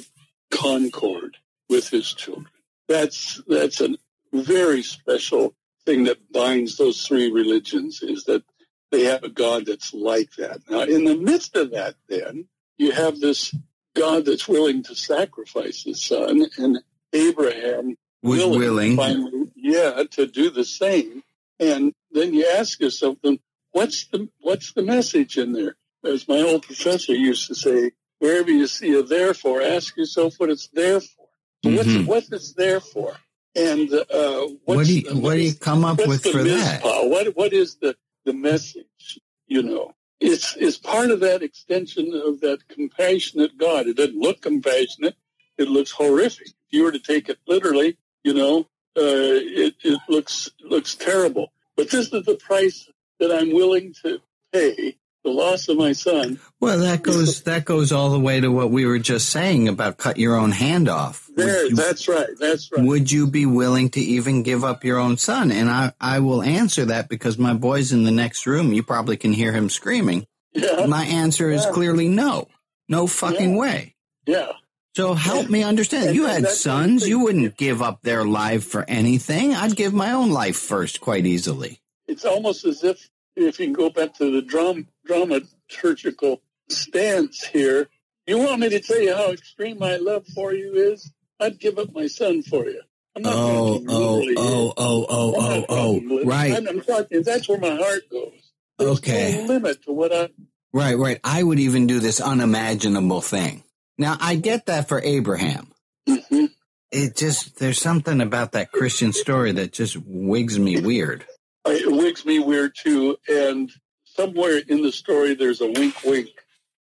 concord 0.52 1.38
with 1.70 1.90
his 1.90 2.14
children. 2.14 2.48
That's 2.88 3.42
that's 3.48 3.82
a 3.82 3.96
very 4.34 4.84
special 4.84 5.54
thing 5.86 6.04
that 6.06 6.32
binds 6.32 6.78
those 6.78 7.06
three 7.06 7.32
religions 7.32 8.02
is 8.02 8.26
that 8.26 8.44
they 8.92 9.06
have 9.06 9.24
a 9.24 9.30
God 9.30 9.66
that's 9.66 9.94
like 9.94 10.32
that. 10.38 10.62
Now, 10.70 10.82
in 10.82 11.06
the 11.06 11.16
midst 11.16 11.56
of 11.56 11.72
that, 11.72 11.96
then 12.08 12.48
you 12.78 12.92
have 12.92 13.20
this 13.20 13.56
God 13.96 14.26
that's 14.26 14.48
willing 14.48 14.84
to 14.84 14.96
sacrifice 14.96 15.84
his 15.84 16.02
son, 16.02 16.46
and 16.58 16.80
Abraham 17.16 17.96
Was 18.22 18.46
willing. 18.46 18.96
finally, 18.98 19.52
yeah, 19.56 20.04
to 20.12 20.28
do 20.28 20.50
the 20.50 20.66
same. 20.66 21.24
And 21.60 21.94
then 22.12 22.34
you 22.34 22.46
ask 22.58 22.80
yourself, 22.80 23.18
then 23.24 23.40
what's 23.72 24.08
the 24.08 24.30
what's 24.42 24.74
the 24.74 24.84
message 24.84 25.38
in 25.38 25.54
there? 25.54 25.76
As 26.04 26.28
my 26.28 26.40
old 26.42 26.64
professor 26.64 27.14
used 27.14 27.48
to 27.48 27.56
say, 27.56 27.92
wherever 28.20 28.52
you 28.52 28.68
see 28.68 28.94
a 29.00 29.04
therefore, 29.04 29.62
ask 29.62 29.96
yourself 29.98 30.36
what 30.38 30.50
it's 30.50 30.68
there 30.68 31.00
for. 31.02 31.28
So 31.64 31.70
Mhm. 31.72 32.06
What's 32.08 32.30
what 32.30 32.38
it's 32.38 32.54
there 32.54 32.80
for? 32.80 33.18
And 33.56 33.92
uh, 33.94 34.48
what's, 34.66 34.78
What 34.78 34.86
do 34.86 35.00
you 35.00 35.16
what 35.24 35.36
do 35.36 35.42
you 35.42 35.54
come 35.56 35.86
up 35.86 35.98
with 36.06 36.24
for 36.24 36.44
that? 36.44 36.84
What 36.84 37.36
what 37.36 37.54
is 37.54 37.76
the 37.76 37.96
the 38.26 38.34
message? 38.34 39.20
You 39.48 39.62
know, 39.64 39.94
it's 40.20 40.56
it's 40.58 40.78
part 40.78 41.10
of 41.12 41.20
that 41.22 41.42
extension 41.42 42.06
of 42.14 42.42
that 42.42 42.68
compassionate 42.68 43.58
God. 43.58 43.88
It 43.88 43.96
doesn't 43.98 44.20
look 44.20 44.42
compassionate; 44.42 45.16
it 45.58 45.68
looks 45.70 45.92
horrific. 45.92 46.48
If 46.48 46.54
you 46.72 46.84
were 46.84 46.92
to 46.92 47.00
take 47.00 47.30
it 47.30 47.38
literally, 47.48 47.98
you 48.24 48.34
know, 48.34 48.60
uh, 48.98 49.02
it 49.02 49.76
it 49.84 50.00
looks 50.10 50.50
looks 50.62 50.96
terrible. 50.96 51.52
But 51.78 51.90
this 51.92 52.12
is 52.14 52.24
the 52.26 52.36
price 52.36 52.90
that 53.20 53.32
I'm 53.32 53.54
willing 53.54 53.94
to 54.04 54.20
pay: 54.54 54.98
the 55.24 55.30
loss 55.32 55.68
of 55.70 55.78
my 55.78 55.92
son. 55.94 56.40
Well, 56.60 56.80
that 56.80 57.04
goes 57.04 57.44
that 57.44 57.66
goes 57.66 57.92
all 57.92 58.10
the 58.12 58.20
way 58.20 58.40
to 58.40 58.50
what 58.50 58.72
we 58.72 58.86
were 58.86 59.00
just 59.00 59.30
saying 59.30 59.68
about 59.68 59.98
cut 59.98 60.18
your 60.18 60.36
own 60.36 60.52
hand 60.52 60.88
off. 60.90 61.30
There, 61.36 61.66
you, 61.68 61.76
that's 61.76 62.08
right. 62.08 62.28
That's 62.40 62.72
right. 62.72 62.86
would 62.86 63.12
you 63.12 63.28
be 63.28 63.46
willing 63.46 63.90
to 63.92 64.00
even 64.00 64.44
give 64.44 64.64
up 64.64 64.84
your 64.86 64.98
own 64.98 65.18
son? 65.18 65.52
And 65.52 65.70
I 65.70 65.92
I 66.00 66.20
will 66.20 66.42
answer 66.42 66.86
that 66.86 67.10
because 67.10 67.38
my 67.38 67.54
boy's 67.54 67.92
in 67.92 68.04
the 68.04 68.12
next 68.12 68.46
room. 68.46 68.72
You 68.74 68.84
probably 68.84 69.18
can 69.18 69.34
hear 69.34 69.52
him 69.52 69.70
screaming. 69.70 70.26
Yeah, 70.54 70.86
My 70.86 71.04
answer 71.06 71.50
is 71.52 71.66
Yeah. 71.66 71.72
clearly 71.72 72.08
no, 72.08 72.48
no 72.88 73.08
fucking 73.08 73.52
Yeah. 73.56 73.60
way. 73.60 73.96
yeah. 74.26 74.52
So 74.96 75.14
help 75.14 75.50
me 75.50 75.62
understand. 75.62 76.16
You 76.16 76.26
had 76.26 76.48
sons. 76.48 77.08
You 77.08 77.20
wouldn't 77.20 77.58
give 77.58 77.82
up 77.82 78.02
their 78.02 78.24
life 78.24 78.64
for 78.66 78.86
anything. 78.88 79.54
I'd 79.54 79.76
give 79.76 79.94
my 79.94 80.12
own 80.14 80.30
life 80.32 80.56
first 80.56 81.02
quite 81.02 81.26
easily. 81.26 81.82
it's 82.08 82.24
almost 82.24 82.64
as 82.66 82.84
if 82.84 83.10
if 83.36 83.60
you 83.60 83.66
can 83.66 83.74
go 83.74 83.90
back 83.90 84.14
to 84.16 84.32
the 84.32 84.42
drum 84.42 84.88
dramaturgical 85.08 86.40
stance 86.70 87.44
here, 87.44 87.90
you 88.26 88.38
want 88.40 88.62
me 88.62 88.70
to 88.70 88.80
tell 88.80 89.02
you 89.02 89.14
how 89.14 89.32
extreme 89.32 89.78
my 89.80 89.98
love 89.98 90.26
for 90.34 90.54
you 90.54 90.74
is? 90.74 91.12
I'd 91.42 91.60
give 91.60 91.78
up 91.78 91.94
my 91.94 92.08
son 92.08 92.42
for 92.44 92.66
you. 92.66 92.82
I'm 93.18 93.24
not 93.24 93.34
Oh, 93.36 93.84
oh, 93.90 94.14
literally 94.20 94.34
oh, 94.38 94.74
oh, 94.78 95.06
oh, 95.10 95.56
I'm 95.58 95.66
oh, 95.68 96.02
oh, 96.10 96.24
right. 96.24 96.54
I'm, 96.56 96.68
I'm 96.68 96.82
talking. 96.82 97.22
That's 97.24 97.50
where 97.50 97.60
my 97.60 97.76
heart 97.76 98.10
goes. 98.10 98.32
There's 98.80 98.98
Okay. 99.00 99.42
no 99.42 99.54
limit 99.54 99.84
to 99.84 99.92
what 99.92 100.14
I. 100.14 100.30
Right, 100.74 100.98
right. 100.98 101.20
I 101.24 101.44
would 101.44 101.60
even 101.60 101.86
do 101.88 102.00
this 102.00 102.20
unimaginable 102.22 103.20
thing. 103.22 103.64
Now, 103.98 104.18
I 104.20 104.36
get 104.36 104.66
that 104.68 104.88
for 104.90 105.02
Abraham. 105.02 105.72
Mhm. 106.08 106.52
It 106.92 107.16
just, 107.18 107.58
there's 107.60 107.82
something 107.82 108.22
about 108.22 108.54
that 108.54 108.72
Christian 108.72 109.12
story 109.14 109.52
that 109.54 109.74
just 109.74 109.98
wigs 110.06 110.58
me 110.60 110.80
weird. 110.80 111.26
It 111.66 111.92
wigs 111.92 112.26
me 112.26 112.40
weird 112.40 112.74
too. 112.76 113.18
And 113.28 113.72
somewhere 114.06 114.62
in 114.68 114.82
the 114.82 114.92
story, 114.92 115.34
there's 115.36 115.62
a 115.62 115.68
wink, 115.72 115.96
wink 116.04 116.30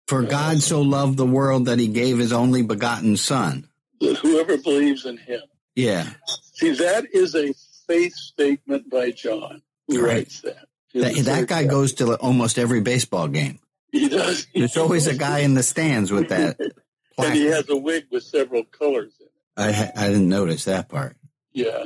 For 0.09 0.23
God 0.23 0.61
so 0.63 0.83
loved 0.83 1.17
the 1.17 1.27
world 1.27 1.67
that 1.67 1.79
he 1.79 1.87
gave 1.89 2.19
his 2.19 2.33
only 2.33 2.63
begotten 2.63 3.17
son. 3.17 3.69
That 4.01 4.17
whoever 4.19 4.57
believes 4.59 5.07
in 5.07 5.17
him. 5.17 5.41
Yeah. 5.77 6.11
See, 6.55 6.71
that 6.73 7.07
is 7.15 7.35
a 7.35 7.55
faith 7.87 8.15
statement 8.15 8.91
by 8.91 9.13
John 9.13 9.63
who 9.89 10.03
Right. 10.05 10.15
writes 10.15 10.41
that. 10.43 10.67
That, 10.95 11.15
that 11.25 11.47
guy 11.47 11.65
goes 11.65 11.95
to 11.95 12.17
almost 12.17 12.59
every 12.59 12.81
baseball 12.83 13.29
game. 13.29 13.61
He 13.93 14.09
does. 14.09 14.47
There's 14.55 14.77
always 14.77 15.07
a 15.07 15.15
guy 15.15 15.39
in 15.41 15.55
the 15.55 15.63
stands 15.63 16.11
with 16.11 16.29
that. 16.31 16.59
and 17.19 17.35
he 17.35 17.47
has 17.47 17.69
a 17.69 17.77
wig 17.77 18.07
with 18.11 18.23
several 18.23 18.65
colors 18.65 19.13
in 19.21 19.27
it. 19.27 19.33
I, 19.57 19.73
ha- 19.73 19.93
I 19.97 20.09
didn't 20.09 20.29
notice 20.29 20.65
that 20.65 20.89
part. 20.89 21.17
Yeah. 21.53 21.85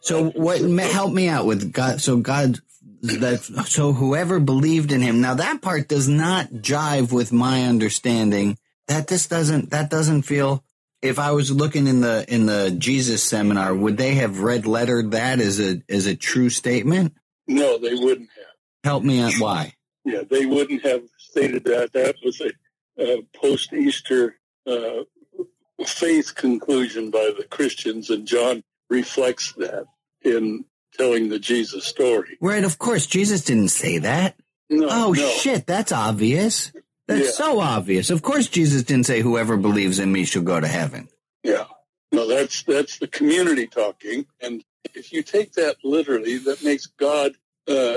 So 0.00 0.30
what? 0.30 0.60
Help 0.60 1.12
me 1.12 1.28
out 1.28 1.44
with 1.46 1.72
God. 1.72 2.00
So 2.00 2.18
God, 2.18 2.60
that 3.02 3.42
so 3.66 3.92
whoever 3.92 4.38
believed 4.40 4.92
in 4.92 5.00
Him. 5.00 5.20
Now 5.20 5.34
that 5.34 5.60
part 5.60 5.88
does 5.88 6.08
not 6.08 6.48
jive 6.48 7.12
with 7.12 7.32
my 7.32 7.64
understanding. 7.64 8.58
That 8.86 9.08
just 9.08 9.28
doesn't. 9.28 9.70
That 9.70 9.90
doesn't 9.90 10.22
feel. 10.22 10.64
If 11.00 11.18
I 11.18 11.30
was 11.32 11.50
looking 11.50 11.86
in 11.86 12.00
the 12.00 12.24
in 12.28 12.46
the 12.46 12.74
Jesus 12.76 13.22
seminar, 13.22 13.74
would 13.74 13.96
they 13.96 14.14
have 14.14 14.40
red 14.40 14.66
lettered 14.66 15.12
that 15.12 15.40
as 15.40 15.60
a 15.60 15.82
as 15.88 16.06
a 16.06 16.16
true 16.16 16.50
statement? 16.50 17.14
No, 17.46 17.78
they 17.78 17.94
wouldn't 17.94 18.30
have. 18.36 18.54
Help 18.84 19.04
me 19.04 19.20
out. 19.20 19.34
Why? 19.38 19.74
Yeah, 20.04 20.22
they 20.28 20.46
wouldn't 20.46 20.84
have 20.84 21.02
stated 21.18 21.64
that. 21.64 21.92
That 21.92 22.16
was 22.24 22.40
a 22.40 22.50
uh, 23.00 23.22
post 23.34 23.72
Easter 23.72 24.36
uh, 24.68 25.04
faith 25.86 26.34
conclusion 26.34 27.10
by 27.10 27.32
the 27.36 27.44
Christians, 27.44 28.10
and 28.10 28.26
John 28.26 28.62
reflects 28.90 29.52
that 29.54 29.84
in 30.22 30.64
telling 30.94 31.28
the 31.28 31.38
Jesus 31.38 31.84
story. 31.84 32.36
Right. 32.40 32.64
Of 32.64 32.78
course, 32.78 33.06
Jesus 33.06 33.42
didn't 33.44 33.68
say 33.68 33.98
that. 33.98 34.36
No, 34.70 34.88
Oh 34.90 35.12
no. 35.12 35.28
shit, 35.28 35.66
that's 35.66 35.92
obvious. 35.92 36.72
That's 37.06 37.26
Yeah. 37.26 37.30
so 37.30 37.60
obvious. 37.60 38.10
Of 38.10 38.22
course, 38.22 38.48
Jesus 38.48 38.82
didn't 38.82 39.06
say 39.06 39.20
whoever 39.20 39.56
believes 39.56 39.98
in 39.98 40.12
me 40.12 40.24
shall 40.24 40.42
go 40.42 40.60
to 40.60 40.66
heaven. 40.66 41.08
Yeah. 41.42 41.64
No, 42.12 42.26
that's 42.26 42.62
that's 42.62 42.98
the 42.98 43.06
community 43.06 43.66
talking, 43.66 44.26
and 44.40 44.64
if 44.94 45.12
you 45.12 45.22
take 45.22 45.52
that 45.52 45.76
literally, 45.84 46.38
that 46.38 46.64
makes 46.64 46.86
God 46.86 47.32
uh, 47.68 47.96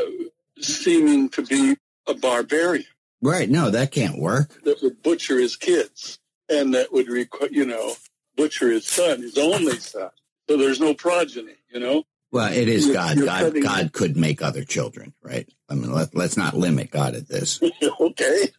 seeming 0.59 1.29
to 1.29 1.41
be 1.43 1.77
a 2.07 2.13
barbarian 2.13 2.85
Right. 3.21 3.49
No, 3.49 3.69
that 3.69 3.91
can't 3.91 4.17
work. 4.19 4.61
that 4.63 4.81
would 4.81 5.01
butcher 5.03 5.39
his 5.39 5.55
kids 5.55 6.19
and 6.51 6.73
that 6.75 6.91
would, 6.91 7.07
require, 7.07 7.49
you 7.51 7.65
know, 7.65 7.93
butcher 8.35 8.69
his 8.71 8.85
son, 8.87 9.21
his 9.21 9.37
only 9.37 9.79
son. 9.79 10.09
So 10.49 10.57
there's 10.57 10.79
no 10.79 10.93
progeny, 10.93 11.55
you 11.73 11.79
know. 11.79 12.03
Well, 12.31 12.51
it 12.51 12.67
is 12.69 12.85
You're- 12.85 12.93
God. 12.95 13.17
you're 13.17 13.25
God, 13.25 13.41
cutting- 13.43 13.63
God 13.63 13.93
could 13.93 14.17
make 14.17 14.41
other 14.41 14.63
children, 14.63 15.13
right? 15.21 15.49
I 15.69 15.75
mean, 15.75 15.91
let, 15.91 16.15
let's 16.15 16.37
not 16.37 16.55
limit 16.55 16.89
God 16.91 17.15
at 17.15 17.27
this. 17.27 17.59
okay. 17.99 18.49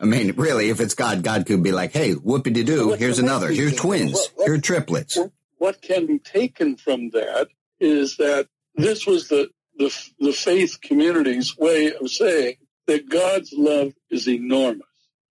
I 0.00 0.04
mean, 0.04 0.32
really, 0.36 0.70
if 0.70 0.80
it's 0.80 0.94
God, 0.94 1.22
God 1.22 1.46
could 1.46 1.62
be 1.62 1.72
like, 1.72 1.92
hey, 1.92 2.14
whoopie 2.14 2.52
de 2.52 2.62
doo, 2.64 2.92
here's 2.92 3.18
another. 3.18 3.48
Here's 3.48 3.74
twins. 3.76 4.12
What- 4.12 4.30
what- 4.36 4.46
Here 4.48 4.58
triplets. 4.60 5.18
what 5.58 5.80
can 5.82 6.06
be 6.06 6.18
taken 6.20 6.76
from 6.76 7.10
that 7.10 7.48
is 7.80 8.16
that 8.18 8.48
this 8.76 9.06
was 9.06 9.28
the, 9.28 9.48
the, 9.78 9.92
the 10.20 10.32
faith 10.32 10.80
community's 10.80 11.56
way 11.58 11.92
of 11.94 12.08
saying 12.10 12.56
that 12.86 13.08
God's 13.08 13.52
love 13.52 13.92
is 14.10 14.28
enormous. 14.28 14.86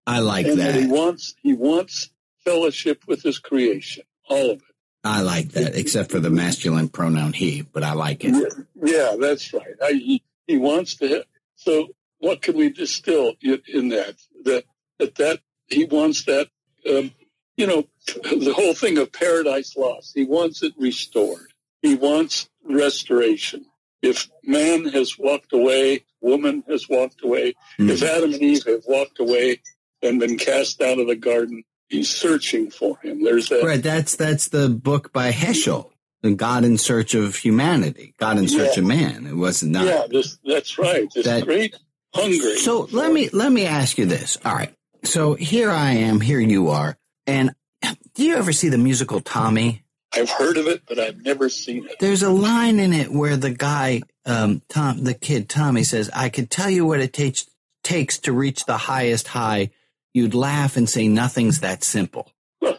I 0.07 0.19
like 0.19 0.45
and 0.45 0.59
that 0.59 0.75
he 0.75 0.88
wants 0.88 1.35
he 1.41 1.53
wants 1.53 2.09
fellowship 2.43 3.03
with 3.07 3.24
his 3.24 3.39
creation, 3.39 4.03
all 4.29 4.51
of 4.51 4.57
it. 4.57 4.75
I 5.03 5.21
like 5.21 5.50
that, 5.50 5.75
except 5.75 6.12
for 6.12 6.19
the 6.19 6.31
masculine 6.31 6.89
pronoun 6.89 7.33
he, 7.33 7.62
but 7.62 7.83
I 7.83 7.93
like 7.93 8.24
it. 8.24 8.33
Yeah, 8.33 8.83
yeah 8.83 9.15
that's 9.19 9.53
right. 9.53 9.75
I, 9.83 9.91
he, 9.93 10.24
he 10.47 10.57
wants 10.57 10.95
to. 10.95 11.24
So, 11.55 11.89
what 12.19 12.41
can 12.41 12.57
we 12.57 12.71
distill 12.71 13.33
in, 13.41 13.62
in 13.71 13.89
that? 13.89 14.15
That 14.45 14.65
that 15.00 15.15
that 15.15 15.39
he 15.67 15.85
wants 15.85 16.25
that. 16.25 16.50
Um, 16.89 17.12
you 17.57 17.67
know, 17.67 17.88
the 18.24 18.53
whole 18.55 18.74
thing 18.74 18.97
of 18.97 19.12
paradise 19.12 19.75
lost. 19.77 20.13
He 20.15 20.25
wants 20.25 20.63
it 20.63 20.74
restored. 20.77 21.53
He 21.81 21.95
wants 21.95 22.50
restoration. 22.63 23.65
If 24.01 24.29
man 24.43 24.85
has 24.85 25.17
walked 25.17 25.53
away, 25.53 26.05
woman 26.19 26.63
has 26.67 26.89
walked 26.89 27.24
away. 27.24 27.53
Hmm. 27.77 27.89
If 27.89 28.03
Adam 28.03 28.33
and 28.33 28.41
Eve 28.41 28.65
have 28.65 28.83
walked 28.88 29.19
away 29.19 29.62
and 30.05 30.19
been 30.19 30.38
cast 30.38 30.81
out 30.81 31.00
of 31.00 31.07
the 31.07 31.15
garden, 31.15 31.63
he's 31.89 32.09
searching 32.09 32.69
for 32.71 32.97
him. 33.00 33.24
There's 33.24 33.50
that. 33.50 33.63
Right. 33.63 33.81
That's 33.83 34.15
that's 34.15 34.47
the 34.50 34.69
book 34.69 35.12
by 35.12 35.31
Heschel, 35.31 35.91
the 36.21 36.33
God 36.35 36.63
in 36.63 36.77
Search 36.77 37.13
of 37.15 37.35
Humanity, 37.35 38.13
God 38.17 38.38
in 38.38 38.47
Search 38.47 38.77
Yeah. 38.77 38.81
of 38.81 38.88
Man. 38.88 39.27
It 39.27 39.35
was 39.35 39.63
not. 39.63 39.85
Yeah, 39.85 40.05
this, 40.09 40.38
that's 40.45 40.77
right. 40.77 41.07
This 41.13 41.25
That- 41.25 41.43
great 41.45 41.75
hungry. 42.13 42.57
So 42.57 42.88
let 42.91 43.12
me 43.12 43.29
let 43.33 43.51
me 43.51 43.65
ask 43.65 43.97
you 43.97 44.05
this. 44.05 44.38
All 44.45 44.53
right. 44.55 44.74
So 45.03 45.33
here 45.35 45.69
I 45.69 45.91
am, 45.91 46.19
here 46.21 46.39
you 46.39 46.69
are, 46.69 46.97
and 47.27 47.53
do 48.15 48.24
you 48.24 48.35
ever 48.38 48.51
see 48.51 48.69
the 48.69 48.77
musical 48.77 49.19
Tommy? 49.21 49.83
I've 50.13 50.29
heard 50.29 50.57
of 50.57 50.65
it, 50.67 50.83
but 50.88 50.97
I've 50.97 51.21
never 51.24 51.50
seen 51.50 51.85
it. 51.85 51.97
There's 52.00 52.24
a 52.24 52.29
line 52.29 52.79
in 52.79 52.93
it 52.93 53.12
where 53.12 53.35
the 53.35 53.50
guy, 53.51 54.01
um, 54.25 54.62
Tom, 54.69 55.03
the 55.03 55.13
kid 55.13 55.50
Tommy 55.50 55.83
says, 55.83 56.09
"I 56.13 56.29
could 56.29 56.50
tell 56.50 56.69
you 56.69 56.85
what 56.85 57.01
it 57.01 57.12
takes 57.13 57.45
takes 57.83 58.17
to 58.19 58.31
reach 58.31 58.65
the 58.65 58.77
highest 58.77 59.27
high." 59.27 59.71
You'd 60.15 60.34
laugh 60.34 60.77
and 60.77 60.89
say, 60.89 61.07
"Nothing's 61.07 61.60
that 61.60 61.84
simple." 61.84 62.31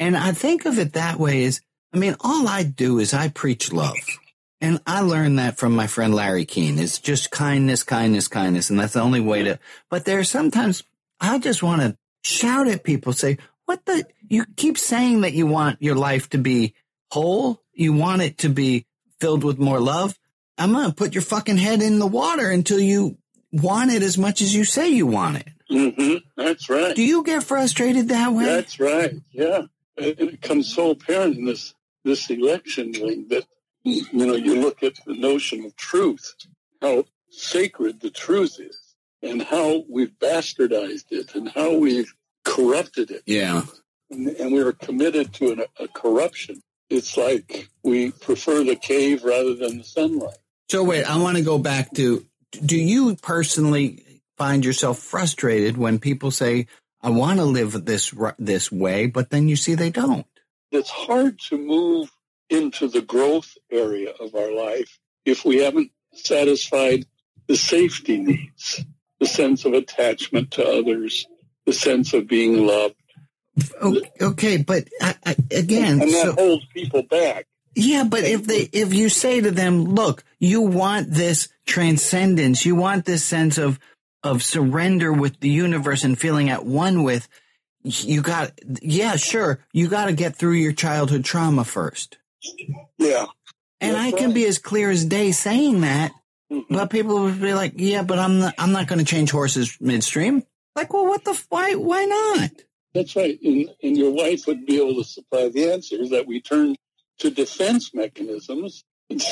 And 0.00 0.16
I 0.16 0.32
think 0.32 0.64
of 0.64 0.78
it 0.78 0.94
that 0.94 1.20
way 1.20 1.42
is, 1.42 1.60
I 1.92 1.98
mean, 1.98 2.16
all 2.20 2.48
I 2.48 2.62
do 2.62 2.98
is 2.98 3.12
I 3.12 3.28
preach 3.28 3.70
love. 3.70 3.98
And 4.58 4.80
I 4.86 5.02
learned 5.02 5.38
that 5.38 5.58
from 5.58 5.76
my 5.76 5.86
friend 5.86 6.14
Larry 6.14 6.46
Keene. 6.46 6.78
It's 6.78 6.98
just 6.98 7.30
kindness, 7.30 7.82
kindness, 7.82 8.26
kindness. 8.26 8.70
And 8.70 8.80
that's 8.80 8.94
the 8.94 9.02
only 9.02 9.20
way 9.20 9.44
to, 9.44 9.58
but 9.90 10.06
there 10.06 10.18
are 10.18 10.24
sometimes 10.24 10.82
I 11.20 11.38
just 11.38 11.62
want 11.62 11.82
to 11.82 11.96
shout 12.22 12.66
at 12.66 12.82
people, 12.82 13.12
say, 13.12 13.36
what 13.66 13.84
the, 13.84 14.06
you 14.26 14.46
keep 14.56 14.78
saying 14.78 15.20
that 15.20 15.34
you 15.34 15.46
want 15.46 15.82
your 15.82 15.96
life 15.96 16.30
to 16.30 16.38
be 16.38 16.74
whole. 17.10 17.62
You 17.74 17.92
want 17.92 18.22
it 18.22 18.38
to 18.38 18.48
be 18.48 18.86
filled 19.20 19.44
with 19.44 19.58
more 19.58 19.80
love. 19.80 20.18
I'm 20.56 20.72
going 20.72 20.88
to 20.88 20.94
put 20.94 21.14
your 21.14 21.22
fucking 21.22 21.58
head 21.58 21.82
in 21.82 21.98
the 21.98 22.06
water 22.06 22.50
until 22.50 22.80
you 22.80 23.18
want 23.52 23.90
it 23.90 24.02
as 24.02 24.16
much 24.16 24.40
as 24.40 24.54
you 24.54 24.64
say 24.64 24.88
you 24.88 25.06
want 25.06 25.38
it. 25.38 25.48
Hmm 25.70 26.16
That's 26.36 26.68
right. 26.68 26.96
Do 26.96 27.02
you 27.02 27.22
get 27.22 27.42
frustrated 27.44 28.08
that 28.08 28.32
way? 28.32 28.44
That's 28.44 28.80
right. 28.80 29.14
Yeah, 29.30 29.62
and 29.96 30.06
it 30.06 30.40
becomes 30.40 30.72
so 30.72 30.90
apparent 30.90 31.36
in 31.36 31.44
this 31.44 31.74
this 32.04 32.28
election 32.30 32.92
thing 32.92 33.28
that 33.28 33.44
you 33.84 34.04
know 34.12 34.34
you 34.34 34.60
look 34.60 34.82
at 34.82 34.94
the 35.06 35.14
notion 35.14 35.64
of 35.64 35.76
truth, 35.76 36.34
how 36.82 37.04
sacred 37.30 38.00
the 38.00 38.10
truth 38.10 38.58
is, 38.58 38.78
and 39.22 39.42
how 39.42 39.84
we've 39.88 40.12
bastardized 40.18 41.06
it, 41.10 41.34
and 41.34 41.48
how 41.48 41.76
we've 41.76 42.12
corrupted 42.44 43.10
it, 43.10 43.22
yeah. 43.26 43.62
and, 44.10 44.28
and 44.28 44.52
we're 44.52 44.72
committed 44.72 45.32
to 45.34 45.52
an, 45.52 45.62
a 45.78 45.86
corruption. 45.88 46.62
It's 46.88 47.16
like 47.16 47.68
we 47.84 48.10
prefer 48.10 48.64
the 48.64 48.74
cave 48.74 49.22
rather 49.22 49.54
than 49.54 49.78
the 49.78 49.84
sunlight. 49.84 50.38
So 50.68 50.82
wait, 50.82 51.04
I 51.04 51.18
want 51.18 51.36
to 51.36 51.44
go 51.44 51.58
back 51.58 51.92
to 51.94 52.26
do 52.64 52.76
you 52.76 53.14
personally 53.16 54.04
find 54.40 54.64
yourself 54.64 54.98
frustrated 54.98 55.76
when 55.76 55.98
people 55.98 56.30
say 56.30 56.66
I 57.02 57.10
want 57.10 57.38
to 57.40 57.44
live 57.44 57.72
this 57.84 58.04
this 58.38 58.72
way 58.72 59.06
but 59.06 59.28
then 59.30 59.48
you 59.50 59.56
see 59.56 59.74
they 59.74 59.90
don't? 59.90 60.26
it's 60.72 60.90
hard 60.90 61.38
to 61.48 61.58
move 61.58 62.10
into 62.48 62.88
the 62.88 63.02
growth 63.02 63.50
area 63.70 64.10
of 64.24 64.34
our 64.34 64.52
life 64.66 64.98
if 65.24 65.44
we 65.44 65.56
haven't 65.58 65.90
satisfied 66.14 67.04
the 67.48 67.56
safety 67.56 68.16
needs, 68.18 68.84
the 69.18 69.26
sense 69.26 69.64
of 69.64 69.72
attachment 69.74 70.50
to 70.52 70.64
others, 70.78 71.26
the 71.66 71.72
sense 71.72 72.14
of 72.14 72.28
being 72.28 72.66
loved. 72.66 72.94
Okay, 74.22 74.56
but 74.58 74.84
I, 75.02 75.14
I, 75.26 75.36
again, 75.50 76.00
And 76.00 76.10
that 76.12 76.26
so, 76.26 76.32
holds 76.32 76.64
people 76.72 77.02
back. 77.02 77.46
yeah, 77.74 78.04
but 78.04 78.24
if 78.24 78.44
they 78.46 78.68
if 78.72 78.94
you 78.94 79.08
say 79.08 79.40
to 79.40 79.50
them, 79.50 79.84
"Look, 79.84 80.24
you 80.38 80.60
want 80.62 81.10
this 81.10 81.48
transcendence, 81.66 82.64
you 82.64 82.74
want 82.76 83.04
this 83.04 83.24
sense 83.24 83.58
of 83.58 83.78
of 84.22 84.42
surrender 84.42 85.12
with 85.12 85.40
the 85.40 85.48
universe 85.48 86.04
and 86.04 86.18
feeling 86.18 86.50
at 86.50 86.64
one 86.64 87.02
with," 87.02 87.28
you 87.82 88.22
got 88.22 88.52
yeah, 88.82 89.16
sure, 89.16 89.64
you 89.72 89.88
got 89.88 90.06
to 90.06 90.12
get 90.12 90.36
through 90.36 90.54
your 90.54 90.72
childhood 90.72 91.24
trauma 91.24 91.64
first. 91.64 92.18
Yeah. 92.98 93.26
And 93.80 93.96
I 93.96 94.10
can 94.12 94.26
right. 94.26 94.34
be 94.34 94.46
as 94.46 94.58
clear 94.58 94.90
as 94.90 95.04
day 95.04 95.32
saying 95.32 95.80
that, 95.80 96.12
Mhm. 96.52 96.64
but 96.68 96.90
people 96.90 97.22
would 97.22 97.40
be 97.40 97.54
like, 97.54 97.74
"Yeah, 97.76 98.02
but 98.02 98.18
I'm 98.18 98.38
not. 98.38 98.54
I'm 98.58 98.72
not 98.72 98.88
going 98.88 98.98
to 98.98 99.04
change 99.04 99.30
horses 99.30 99.76
midstream." 99.80 100.42
Like, 100.76 100.92
well, 100.92 101.06
what 101.06 101.24
the? 101.24 101.40
Why? 101.48 101.74
Why 101.74 102.04
not? 102.04 102.50
That's 102.94 103.14
right. 103.16 103.38
And, 103.42 103.70
and 103.82 103.96
your 103.96 104.10
wife 104.10 104.46
would 104.46 104.66
be 104.66 104.76
able 104.76 105.02
to 105.02 105.08
supply 105.08 105.48
the 105.48 105.72
answers 105.72 106.10
that 106.10 106.26
we 106.26 106.40
turn 106.40 106.76
to 107.20 107.30
defense 107.30 107.94
mechanisms 107.94 108.82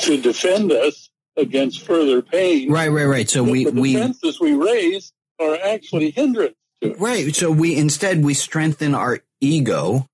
to 0.03 0.21
defend 0.21 0.71
us 0.71 1.09
against 1.39 1.85
further 1.85 2.21
pain. 2.21 2.71
Right, 2.71 2.89
right, 2.89 3.05
right. 3.05 3.29
So 3.29 3.43
But 3.43 3.51
we 3.51 3.63
the 3.65 3.71
we 3.71 3.93
defenses 3.93 4.39
we 4.39 4.53
raise 4.53 5.11
are 5.39 5.55
actually 5.63 6.11
hindrance 6.11 6.55
to 6.81 6.91
it. 6.91 6.99
right. 6.99 7.35
So 7.35 7.51
we 7.51 7.75
instead 7.75 8.23
we 8.23 8.33
strengthen 8.33 8.93
our 8.93 9.19
ego. 9.41 10.05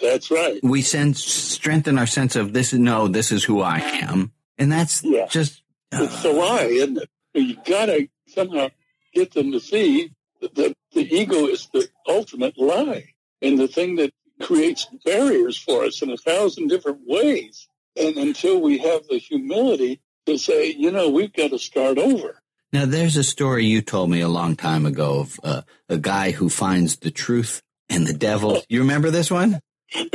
That's 0.00 0.30
right. 0.30 0.60
We 0.62 0.82
sense 0.82 1.24
strengthen 1.24 1.98
our 1.98 2.06
sense 2.06 2.36
of 2.36 2.52
this 2.52 2.72
is 2.72 2.78
no, 2.78 3.08
this 3.08 3.32
is 3.32 3.42
who 3.42 3.60
I 3.62 3.78
am, 3.78 4.32
and 4.58 4.70
that's 4.70 5.02
Yeah. 5.02 5.26
just. 5.26 5.60
It's 5.92 6.24
a 6.24 6.30
lie, 6.30 6.64
isn't 6.64 6.98
it? 6.98 7.08
You 7.34 7.56
gotta 7.66 8.08
somehow 8.28 8.68
get 9.14 9.32
them 9.32 9.52
to 9.52 9.60
see 9.60 10.10
that 10.40 10.54
the 10.92 11.14
ego 11.14 11.46
is 11.46 11.68
the 11.72 11.88
ultimate 12.08 12.58
lie 12.58 13.12
and 13.40 13.58
the 13.58 13.68
thing 13.68 13.96
that 13.96 14.12
creates 14.40 14.86
barriers 15.04 15.56
for 15.58 15.84
us 15.84 16.00
in 16.02 16.10
a 16.10 16.16
thousand 16.16 16.68
different 16.68 17.00
ways. 17.06 17.68
And 17.96 18.16
until 18.16 18.60
we 18.60 18.78
have 18.78 19.06
the 19.08 19.18
humility 19.18 20.00
to 20.26 20.38
say, 20.38 20.72
you 20.72 20.90
know, 20.90 21.08
we've 21.10 21.32
got 21.32 21.50
to 21.50 21.58
start 21.58 21.98
over. 21.98 22.42
Now, 22.72 22.86
there's 22.86 23.16
a 23.16 23.24
story 23.24 23.66
you 23.66 23.82
told 23.82 24.10
me 24.10 24.20
a 24.20 24.28
long 24.28 24.56
time 24.56 24.86
ago 24.86 25.20
of 25.20 25.40
uh, 25.44 25.62
a 25.88 25.98
guy 25.98 26.30
who 26.30 26.48
finds 26.48 26.96
the 26.96 27.10
truth 27.10 27.62
and 27.90 28.06
the 28.06 28.14
devil. 28.14 28.62
You 28.68 28.80
remember 28.80 29.10
this 29.10 29.30
one? 29.30 29.60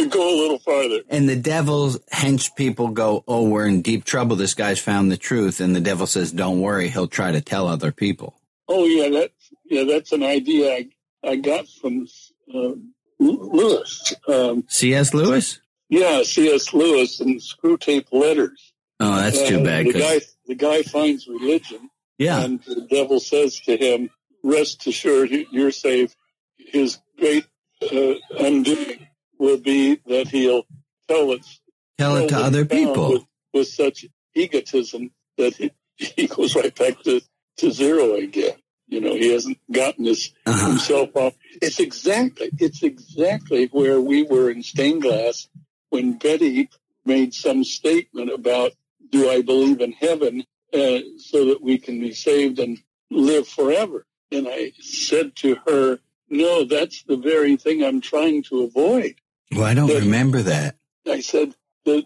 Go 0.09 0.35
a 0.35 0.37
little 0.41 0.57
farther. 0.57 1.01
And 1.07 1.29
the 1.29 1.35
devil's 1.35 1.99
hench 2.11 2.55
people 2.55 2.87
go, 2.87 3.23
Oh, 3.27 3.47
we're 3.47 3.67
in 3.67 3.83
deep 3.83 4.05
trouble. 4.05 4.35
This 4.35 4.55
guy's 4.55 4.79
found 4.79 5.11
the 5.11 5.17
truth. 5.17 5.59
And 5.59 5.75
the 5.75 5.81
devil 5.81 6.07
says, 6.07 6.31
Don't 6.31 6.59
worry. 6.59 6.89
He'll 6.89 7.07
try 7.07 7.31
to 7.31 7.41
tell 7.41 7.67
other 7.67 7.91
people. 7.91 8.41
Oh, 8.67 8.85
yeah. 8.85 9.09
That, 9.09 9.31
yeah, 9.65 9.83
that's 9.83 10.11
an 10.11 10.23
idea 10.23 10.73
I, 10.73 10.87
I 11.23 11.35
got 11.35 11.67
from 11.67 12.07
uh, 12.51 12.71
Lewis. 13.19 14.15
Um, 14.27 14.63
C.S. 14.67 15.13
Lewis? 15.13 15.59
Yeah, 15.89 16.23
C.S. 16.23 16.73
Lewis 16.73 17.19
and 17.19 17.39
Screwtape 17.39 18.07
Letters. 18.11 18.73
Oh, 18.99 19.15
that's 19.17 19.47
too 19.47 19.63
bad. 19.63 19.87
The 19.87 19.93
guy, 19.93 20.21
the 20.47 20.55
guy 20.55 20.81
finds 20.83 21.27
religion. 21.27 21.89
Yeah. 22.17 22.41
And 22.41 22.59
the 22.63 22.87
devil 22.89 23.19
says 23.19 23.59
to 23.61 23.77
him, 23.77 24.09
Rest 24.43 24.87
assured, 24.87 25.29
you're 25.51 25.71
safe. 25.71 26.15
His 26.57 26.99
great 27.19 27.45
uh, 27.81 28.13
undoing 28.39 29.07
will 29.37 29.57
be 29.57 29.95
that 30.07 30.29
he'll 30.29 30.63
tell 31.07 31.31
it, 31.31 31.45
tell 31.97 32.15
it 32.15 32.29
to 32.29 32.37
other 32.37 32.65
people 32.65 33.11
with, 33.11 33.25
with, 33.53 33.67
such 33.67 34.05
egotism 34.35 35.11
that 35.37 35.55
he, 35.55 35.71
he 35.95 36.27
goes 36.27 36.55
right 36.55 36.73
back 36.75 37.01
to, 37.03 37.21
to 37.57 37.71
zero 37.71 38.13
again. 38.13 38.55
You 38.87 39.01
know, 39.01 39.13
he 39.13 39.33
hasn't 39.33 39.59
gotten 39.71 40.05
his 40.05 40.31
uh-huh. 40.45 40.69
himself 40.69 41.15
off. 41.15 41.33
It's 41.61 41.79
exactly, 41.79 42.49
it's 42.57 42.83
exactly 42.83 43.67
where 43.71 43.99
we 43.99 44.23
were 44.23 44.49
in 44.49 44.63
stained 44.63 45.01
glass 45.01 45.49
when 45.89 46.13
Betty 46.13 46.69
made 47.05 47.33
some 47.33 47.63
statement 47.63 48.31
about, 48.31 48.71
do 49.11 49.29
I 49.29 49.41
believe 49.41 49.81
in 49.81 49.91
heaven 49.93 50.43
uh, 50.73 50.99
so 51.17 51.45
that 51.45 51.59
we 51.61 51.77
can 51.77 51.99
be 51.99 52.13
saved 52.13 52.59
and 52.59 52.77
live 53.09 53.47
forever? 53.47 54.05
And 54.31 54.47
I 54.49 54.73
said 54.79 55.35
to 55.37 55.57
her, 55.67 55.99
no, 56.29 56.65
that's 56.65 57.03
the 57.03 57.17
very 57.17 57.55
thing 57.55 57.83
I'm 57.83 58.01
trying 58.01 58.43
to 58.43 58.63
avoid. 58.63 59.15
Well, 59.51 59.63
I 59.63 59.73
don't 59.73 59.87
that, 59.87 60.01
remember 60.01 60.41
that. 60.41 60.75
I 61.07 61.21
said 61.21 61.55
that 61.85 62.03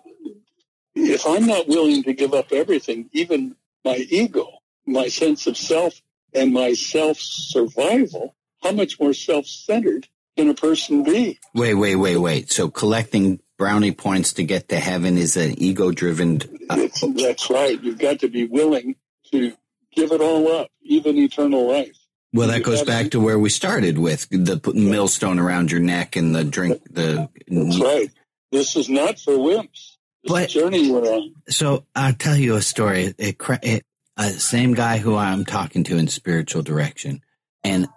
if 0.95 1.25
I'm 1.25 1.47
not 1.47 1.67
willing 1.67 2.03
to 2.03 2.13
give 2.13 2.33
up 2.33 2.51
everything, 2.51 3.09
even 3.13 3.55
my 3.83 3.95
ego, 4.09 4.47
my 4.85 5.07
sense 5.07 5.47
of 5.47 5.57
self, 5.57 6.01
and 6.33 6.53
my 6.53 6.73
self 6.73 7.17
survival, 7.19 8.35
how 8.61 8.71
much 8.71 8.99
more 8.99 9.13
self 9.13 9.47
centered 9.47 10.07
can 10.37 10.49
a 10.49 10.53
person 10.53 11.03
be? 11.03 11.39
Wait, 11.53 11.73
wait, 11.73 11.95
wait, 11.95 12.17
wait. 12.17 12.51
So 12.51 12.69
collecting 12.69 13.39
brownie 13.61 13.91
points 13.91 14.33
to 14.33 14.43
get 14.43 14.69
to 14.69 14.79
heaven 14.79 15.19
is 15.19 15.37
an 15.37 15.53
ego 15.61 15.91
driven. 15.91 16.41
Uh, 16.67 16.87
that's 17.15 17.47
right. 17.47 17.79
You've 17.83 17.99
got 17.99 18.21
to 18.21 18.27
be 18.27 18.47
willing 18.47 18.95
to 19.31 19.53
give 19.93 20.11
it 20.11 20.19
all 20.19 20.51
up, 20.51 20.71
even 20.81 21.15
eternal 21.19 21.67
life. 21.67 21.95
Well, 22.33 22.47
that 22.47 22.63
goes 22.63 22.81
back 22.81 23.11
to 23.11 23.19
where 23.19 23.37
we 23.37 23.51
started 23.51 23.99
with 23.99 24.27
the 24.29 24.59
millstone 24.73 25.37
around 25.37 25.69
your 25.69 25.79
neck 25.79 26.15
and 26.15 26.33
the 26.33 26.43
drink. 26.43 26.81
The 26.89 27.29
that's 27.47 27.79
right. 27.79 28.09
This 28.51 28.75
is 28.75 28.89
not 28.89 29.19
for 29.19 29.33
wimps. 29.33 29.97
This 30.23 30.31
but, 30.31 30.49
journey 30.49 30.89
we're 30.89 31.05
on. 31.05 31.35
So 31.47 31.85
I'll 31.95 32.13
tell 32.13 32.35
you 32.35 32.55
a 32.55 32.63
story. 32.63 33.13
It, 33.19 33.37
it, 33.61 33.85
uh, 34.17 34.29
same 34.29 34.73
guy 34.73 34.97
who 34.97 35.15
I'm 35.15 35.45
talking 35.45 35.83
to 35.83 35.97
in 35.97 36.07
spiritual 36.07 36.63
direction, 36.63 37.21
and 37.63 37.87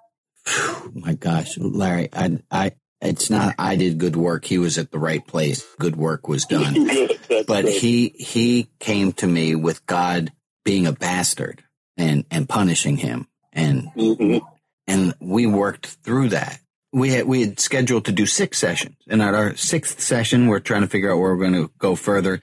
whew, 0.47 0.92
my 0.94 1.14
gosh, 1.14 1.56
Larry, 1.56 2.11
I, 2.12 2.38
I, 2.50 2.73
it's 3.01 3.31
not 3.31 3.55
I 3.59 3.77
did 3.77 3.99
good 3.99 4.17
work. 4.17 4.45
He 4.45 4.59
was 4.59 4.79
at 4.79 4.91
the 4.91 4.99
right 4.99 5.25
place. 5.27 5.65
Good 5.78 5.97
work 5.97 6.28
was 6.28 6.45
done. 6.47 6.89
but 7.47 7.67
he 7.67 8.09
he 8.09 8.69
came 8.78 9.13
to 9.15 9.26
me 9.26 9.54
with 9.54 9.85
God 9.87 10.33
being 10.65 10.87
a 10.87 10.93
bastard 10.93 11.63
and 11.97 12.25
and 12.30 12.49
punishing 12.49 12.97
him 12.97 13.28
and 13.54 13.91
mm-hmm. 13.97 14.45
and 14.87 15.15
we 15.21 15.47
worked 15.47 15.87
through 15.87 16.30
that. 16.30 16.59
We 16.93 17.11
had 17.11 17.26
we 17.26 17.41
had 17.41 17.61
scheduled 17.61 18.04
to 18.07 18.13
do 18.13 18.26
six 18.26 18.59
sessions, 18.59 18.97
and 19.09 19.23
at 19.23 19.35
our 19.35 19.57
sixth 19.57 20.00
session, 20.00 20.47
we're 20.47 20.61
trying 20.61 20.83
to 20.83 20.89
figure 20.89 21.11
out 21.11 21.19
where 21.19 21.35
we're 21.35 21.49
going 21.50 21.65
to 21.65 21.71
go 21.78 21.97
further. 21.97 22.41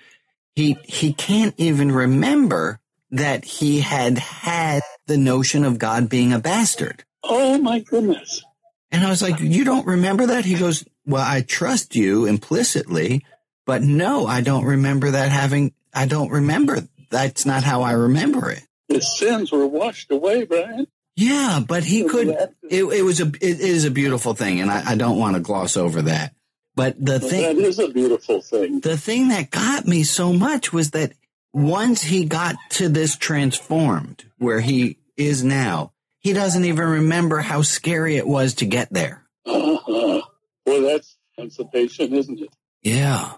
He 0.56 0.78
he 0.84 1.14
can't 1.14 1.56
even 1.58 1.92
remember 1.92 2.80
that 3.12 3.46
he 3.46 3.82
had 3.82 4.18
had 4.18 4.82
the 5.08 5.18
notion 5.18 5.64
of 5.64 5.80
God 5.80 6.10
being 6.10 6.34
a 6.34 6.40
bastard. 6.40 7.04
Oh 7.24 7.58
my 7.60 7.80
goodness! 7.80 8.44
And 8.92 9.06
I 9.06 9.10
was 9.10 9.22
like, 9.22 9.40
"You 9.40 9.64
don't 9.64 9.88
remember 9.88 10.28
that?" 10.28 10.46
He 10.46 10.56
goes, 10.56 10.86
"Well, 11.06 11.24
I 11.26 11.42
trust 11.42 11.96
you 11.96 12.26
implicitly, 12.26 13.26
but 13.66 13.82
no, 13.82 14.28
I 14.28 14.42
don't 14.42 14.66
remember 14.66 15.12
that 15.12 15.32
having. 15.32 15.74
I 15.94 16.06
don't 16.06 16.30
remember. 16.30 16.88
That's 17.10 17.46
not 17.46 17.64
how 17.64 17.82
I 17.82 17.92
remember 17.94 18.52
it." 18.52 18.64
His 18.90 19.18
sins 19.18 19.52
were 19.52 19.68
washed 19.68 20.12
away, 20.12 20.46
Brian. 20.46 20.88
Yeah, 21.16 21.62
but 21.66 21.84
he 21.84 22.04
could. 22.04 22.30
It, 22.70 22.84
it 22.84 23.04
was 23.04 23.22
a. 23.22 23.28
It 23.28 23.60
is 23.60 23.86
a 23.86 23.92
beautiful 23.92 24.34
thing, 24.34 24.60
and 24.60 24.72
I, 24.72 24.92
I 24.92 24.96
don't 24.96 25.20
want 25.20 25.36
to 25.36 25.42
gloss 25.42 25.78
over 25.78 26.02
that. 26.04 26.34
But 26.76 27.04
the 27.04 27.20
well, 27.20 27.30
thing 27.30 27.58
that 27.58 27.66
is 27.66 27.80
a 27.80 27.90
beautiful 27.90 28.42
thing. 28.42 28.80
The 28.80 28.98
thing 28.98 29.28
that 29.30 29.52
got 29.52 29.86
me 29.86 30.04
so 30.04 30.32
much 30.32 30.72
was 30.72 30.92
that 30.92 31.14
once 31.54 32.02
he 32.02 32.26
got 32.26 32.56
to 32.72 32.88
this 32.88 33.18
transformed 33.18 34.26
where 34.38 34.62
he 34.62 34.98
is 35.18 35.44
now, 35.44 35.92
he 36.22 36.34
doesn't 36.34 36.66
even 36.66 36.88
remember 36.88 37.40
how 37.40 37.62
scary 37.62 38.16
it 38.16 38.28
was 38.28 38.56
to 38.56 38.66
get 38.66 38.92
there. 38.92 39.26
Uh-huh. 39.84 40.22
Well, 40.66 40.82
that's 40.84 41.18
emancipation, 41.38 42.14
isn't 42.14 42.40
it? 42.40 42.50
Yeah. 42.84 43.34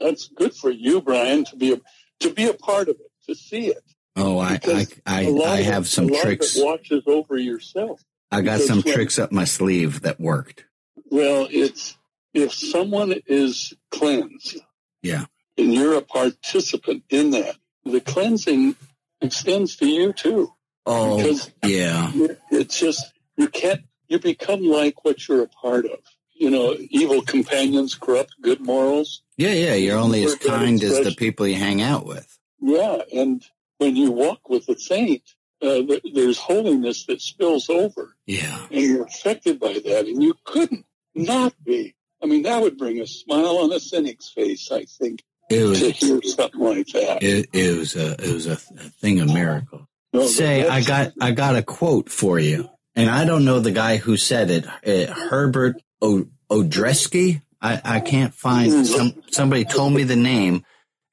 That's 0.00 0.28
good 0.28 0.54
for 0.54 0.70
you, 0.70 1.02
Brian, 1.02 1.44
to 1.44 1.56
be 1.56 1.74
a, 1.74 1.80
to 2.20 2.32
be 2.32 2.48
a 2.48 2.54
part 2.54 2.88
of 2.88 2.96
it, 2.96 3.10
to 3.28 3.34
see 3.34 3.66
it. 3.66 3.82
Oh, 4.16 4.38
I 4.38 4.58
I 4.64 4.86
I, 5.06 5.26
I 5.26 5.56
have 5.62 5.88
some 5.88 6.08
tricks. 6.08 6.56
watches 6.58 7.02
over 7.06 7.36
yourself. 7.36 8.02
I 8.30 8.42
got 8.42 8.60
some 8.60 8.80
when, 8.82 8.94
tricks 8.94 9.18
up 9.18 9.32
my 9.32 9.44
sleeve 9.44 10.02
that 10.02 10.20
worked. 10.20 10.64
Well, 11.10 11.46
it's 11.50 11.96
if 12.34 12.52
someone 12.52 13.14
is 13.26 13.74
cleansed, 13.90 14.58
yeah, 15.02 15.26
and 15.56 15.72
you're 15.72 15.96
a 15.96 16.02
participant 16.02 17.04
in 17.08 17.30
that, 17.30 17.56
the 17.84 18.00
cleansing 18.00 18.76
extends 19.20 19.76
to 19.76 19.86
you 19.86 20.12
too. 20.12 20.52
Oh, 20.86 21.16
because 21.16 21.50
yeah. 21.64 22.10
It's 22.50 22.78
just 22.78 23.12
you 23.36 23.48
can't. 23.48 23.82
You 24.08 24.18
become 24.18 24.62
like 24.62 25.04
what 25.04 25.26
you're 25.26 25.42
a 25.42 25.48
part 25.48 25.86
of. 25.86 25.98
You 26.34 26.50
know, 26.50 26.76
evil 26.90 27.22
companions 27.22 27.94
corrupt 27.94 28.34
good 28.42 28.60
morals. 28.60 29.22
Yeah, 29.36 29.52
yeah. 29.52 29.74
You're 29.74 29.98
only 29.98 30.24
as 30.24 30.34
kind 30.34 30.82
as 30.82 31.00
the 31.00 31.14
people 31.16 31.46
you 31.46 31.56
hang 31.56 31.80
out 31.80 32.04
with. 32.04 32.38
Yeah, 32.60 33.02
and 33.14 33.44
when 33.78 33.96
you 33.96 34.10
walk 34.10 34.48
with 34.48 34.68
a 34.68 34.78
saint, 34.78 35.22
uh, 35.62 35.82
there's 36.14 36.38
holiness 36.38 37.06
that 37.06 37.20
spills 37.20 37.68
over. 37.68 38.16
Yeah. 38.26 38.66
And 38.70 38.80
you're 38.80 39.04
affected 39.04 39.60
by 39.60 39.74
that, 39.84 40.06
and 40.06 40.22
you 40.22 40.34
couldn't 40.44 40.84
not 41.14 41.54
be. 41.64 41.94
I 42.22 42.26
mean, 42.26 42.42
that 42.42 42.62
would 42.62 42.78
bring 42.78 43.00
a 43.00 43.06
smile 43.06 43.58
on 43.58 43.72
a 43.72 43.80
cynic's 43.80 44.28
face, 44.30 44.70
I 44.70 44.84
think, 44.84 45.22
it 45.50 45.64
was, 45.64 45.80
to 45.80 45.90
hear 45.90 46.20
something 46.22 46.60
like 46.60 46.86
that. 46.88 47.22
It, 47.22 47.48
it 47.52 47.76
was 47.76 47.96
a 47.96 48.12
it 48.12 48.32
was 48.32 48.46
a, 48.46 48.52
a 48.52 48.56
thing 48.56 49.20
of 49.20 49.32
miracle. 49.32 49.88
No, 50.12 50.26
Say, 50.26 50.66
I 50.66 50.82
got 50.82 51.12
I 51.20 51.30
got 51.32 51.56
a 51.56 51.62
quote 51.62 52.10
for 52.10 52.38
you, 52.38 52.68
and 52.94 53.08
I 53.08 53.24
don't 53.24 53.44
know 53.44 53.60
the 53.60 53.70
guy 53.70 53.96
who 53.96 54.16
said 54.16 54.50
it. 54.50 54.66
Uh, 54.66 55.12
Herbert 55.12 55.80
o- 56.00 56.26
Odreski. 56.50 57.40
I, 57.60 57.80
I 57.84 58.00
can't 58.00 58.34
find 58.34 58.72
mm-hmm. 58.72 58.84
some. 58.84 59.22
Somebody 59.30 59.64
told 59.64 59.94
me 59.94 60.02
the 60.02 60.16
name, 60.16 60.64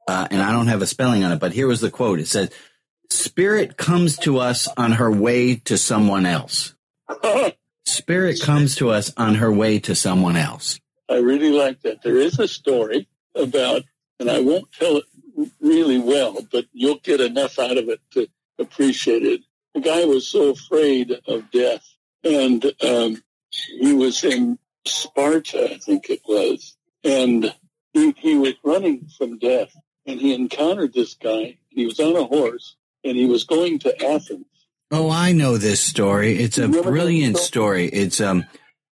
uh, 0.07 0.27
and 0.29 0.41
I 0.41 0.51
don't 0.51 0.67
have 0.67 0.81
a 0.81 0.87
spelling 0.87 1.23
on 1.23 1.31
it, 1.31 1.39
but 1.39 1.53
here 1.53 1.67
was 1.67 1.79
the 1.79 1.91
quote. 1.91 2.19
It 2.19 2.27
says, 2.27 2.49
Spirit 3.09 3.77
comes 3.77 4.17
to 4.19 4.39
us 4.39 4.67
on 4.75 4.93
her 4.93 5.11
way 5.11 5.55
to 5.55 5.77
someone 5.77 6.25
else. 6.25 6.75
Spirit 7.85 8.41
comes 8.41 8.75
to 8.77 8.89
us 8.89 9.13
on 9.17 9.35
her 9.35 9.51
way 9.51 9.79
to 9.79 9.95
someone 9.95 10.35
else. 10.35 10.79
I 11.09 11.15
really 11.15 11.51
like 11.51 11.81
that. 11.81 12.03
There 12.03 12.17
is 12.17 12.37
a 12.39 12.47
story 12.47 13.07
about, 13.35 13.83
and 14.19 14.29
I 14.29 14.41
won't 14.41 14.71
tell 14.73 14.97
it 14.97 15.05
really 15.59 15.99
well, 15.99 16.37
but 16.51 16.65
you'll 16.71 16.99
get 16.99 17.21
enough 17.21 17.57
out 17.57 17.77
of 17.77 17.89
it 17.89 17.99
to 18.11 18.27
appreciate 18.59 19.23
it. 19.23 19.41
The 19.73 19.81
guy 19.81 20.05
was 20.05 20.27
so 20.27 20.49
afraid 20.49 21.19
of 21.27 21.49
death, 21.51 21.85
and 22.23 22.65
um, 22.81 23.23
he 23.79 23.93
was 23.93 24.23
in 24.23 24.57
Sparta, 24.85 25.73
I 25.73 25.77
think 25.77 26.09
it 26.09 26.21
was, 26.27 26.75
and 27.03 27.53
he, 27.93 28.13
he 28.17 28.35
was 28.35 28.53
running 28.63 29.07
from 29.17 29.37
death 29.37 29.73
and 30.09 30.19
he 30.19 30.33
encountered 30.33 30.93
this 30.93 31.13
guy. 31.13 31.57
He 31.69 31.85
was 31.85 31.99
on 31.99 32.15
a 32.15 32.23
horse, 32.23 32.75
and 33.03 33.15
he 33.15 33.25
was 33.25 33.43
going 33.43 33.79
to 33.79 34.05
Athens. 34.05 34.45
Oh, 34.91 35.09
I 35.09 35.33
know 35.33 35.57
this 35.57 35.81
story. 35.81 36.39
It's 36.39 36.57
a 36.57 36.67
brilliant 36.67 37.37
story. 37.37 37.85
It's 37.87 38.19
um 38.19 38.45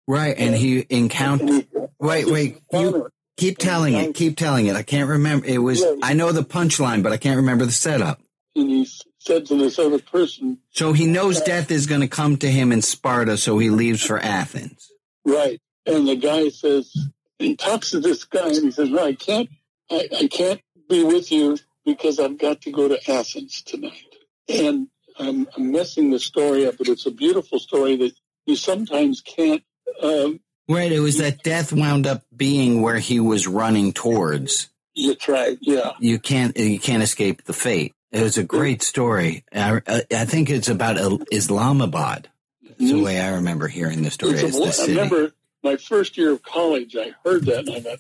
right, 0.08 0.36
and 0.38 0.54
he 0.54 0.86
encountered. 0.90 1.68
Wait, 2.00 2.28
wait. 2.28 2.62
You 2.74 3.10
keep 3.38 3.58
telling 3.58 3.94
it. 3.94 4.14
Keep 4.14 4.38
telling 4.38 4.66
it. 4.68 4.76
I 4.76 4.84
can't 4.84 5.10
remember. 5.10 5.46
It 5.46 5.60
was. 5.60 5.84
I 6.04 6.14
know 6.14 6.34
the 6.34 6.44
punchline, 6.44 7.02
but 7.02 7.14
I 7.14 7.18
can't 7.18 7.38
remember 7.38 7.66
the 7.66 7.72
setup. 7.72 8.20
And 8.58 8.70
he 8.70 8.88
said 9.26 9.46
to 9.48 9.56
this 9.58 9.80
other 9.80 10.00
person, 10.00 10.60
So 10.72 10.94
he 10.94 11.08
knows 11.08 11.42
death 11.42 11.72
is 11.72 11.88
going 11.88 12.02
to 12.02 12.08
come 12.08 12.38
to 12.38 12.50
him 12.52 12.72
in 12.72 12.82
Sparta, 12.82 13.38
so 13.38 13.58
he 13.58 13.70
leaves 13.70 14.04
for 14.04 14.20
Athens. 14.20 14.92
right. 15.26 15.60
And 15.88 16.08
the 16.08 16.16
guy 16.16 16.50
says, 16.50 16.92
he 17.38 17.56
talks 17.56 17.92
to 17.92 18.00
this 18.00 18.24
guy 18.24 18.48
and 18.48 18.64
he 18.64 18.72
says, 18.72 18.90
no, 18.90 19.06
I 19.06 19.14
can't, 19.14 19.50
I, 19.92 20.08
I 20.22 20.28
can't 20.28 20.60
be 20.90 21.04
with 21.04 21.32
you 21.32 21.60
because 21.86 22.20
I've 22.20 22.40
got 22.40 22.62
to 22.62 22.72
go 22.72 22.88
to 22.88 22.98
Athens 23.12 23.62
tonight. 23.62 24.16
And 24.50 24.88
I'm, 25.20 25.48
I'm 25.56 25.72
messing 25.72 26.10
the 26.10 26.18
story 26.20 26.66
up, 26.66 26.80
but 26.80 26.88
it's 26.88 27.06
a 27.06 27.12
beautiful 27.12 27.60
story 27.60 27.96
that 27.98 28.14
you 28.48 28.56
sometimes 28.56 29.22
can't, 29.22 29.64
um, 30.02 30.40
Right. 30.68 30.92
It 30.92 31.00
was 31.00 31.20
that 31.20 31.44
death 31.44 31.72
wound 31.72 32.08
up 32.08 32.24
being 32.36 32.82
where 32.82 32.98
he 32.98 33.20
was 33.20 33.46
running 33.46 33.94
towards. 33.94 34.70
you 34.96 35.14
try, 35.14 35.56
yeah. 35.62 35.92
You 36.00 36.18
can't, 36.18 36.58
you 36.58 36.80
can't 36.80 37.04
escape 37.04 37.44
the 37.44 37.54
fate. 37.54 37.94
It 38.16 38.24
was 38.24 38.38
a 38.38 38.46
great 38.46 38.82
story. 38.82 39.44
I, 39.54 39.82
I 39.86 40.24
think 40.24 40.50
it's 40.50 40.70
about 40.70 40.96
Islamabad. 41.34 42.30
That's 42.64 42.78
the 42.78 42.94
mm-hmm. 42.94 43.04
way 43.04 43.20
I 43.20 43.36
remember 43.36 43.68
hearing 43.68 44.04
the 44.04 44.10
story. 44.12 44.36
It's 44.40 44.80
a- 44.80 44.84
I 44.84 44.86
remember 44.88 45.34
my 45.64 45.76
first 45.76 46.18
year 46.18 46.32
of 46.32 46.42
college, 46.42 46.96
I 46.96 47.14
heard 47.26 47.46
that 47.48 47.68
and 47.68 47.76
I 47.76 47.82
thought, 47.82 48.00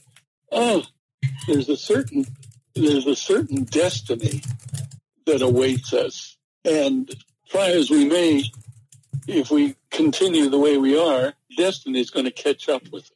oh, 0.53 0.83
there's 1.47 1.67
a 1.67 1.75
certain 1.75 2.25
there's 2.75 3.05
a 3.07 3.15
certain 3.15 3.65
destiny 3.65 4.41
that 5.25 5.41
awaits 5.41 5.91
us. 5.91 6.37
And 6.63 7.13
try 7.49 7.71
as 7.71 7.89
we 7.89 8.05
may, 8.05 8.43
if 9.27 9.51
we 9.51 9.75
continue 9.91 10.49
the 10.49 10.59
way 10.59 10.77
we 10.77 10.97
are, 10.97 11.33
destiny 11.57 11.99
is 11.99 12.09
going 12.09 12.25
to 12.25 12.31
catch 12.31 12.69
up 12.69 12.83
with 12.89 13.03
us. 13.03 13.11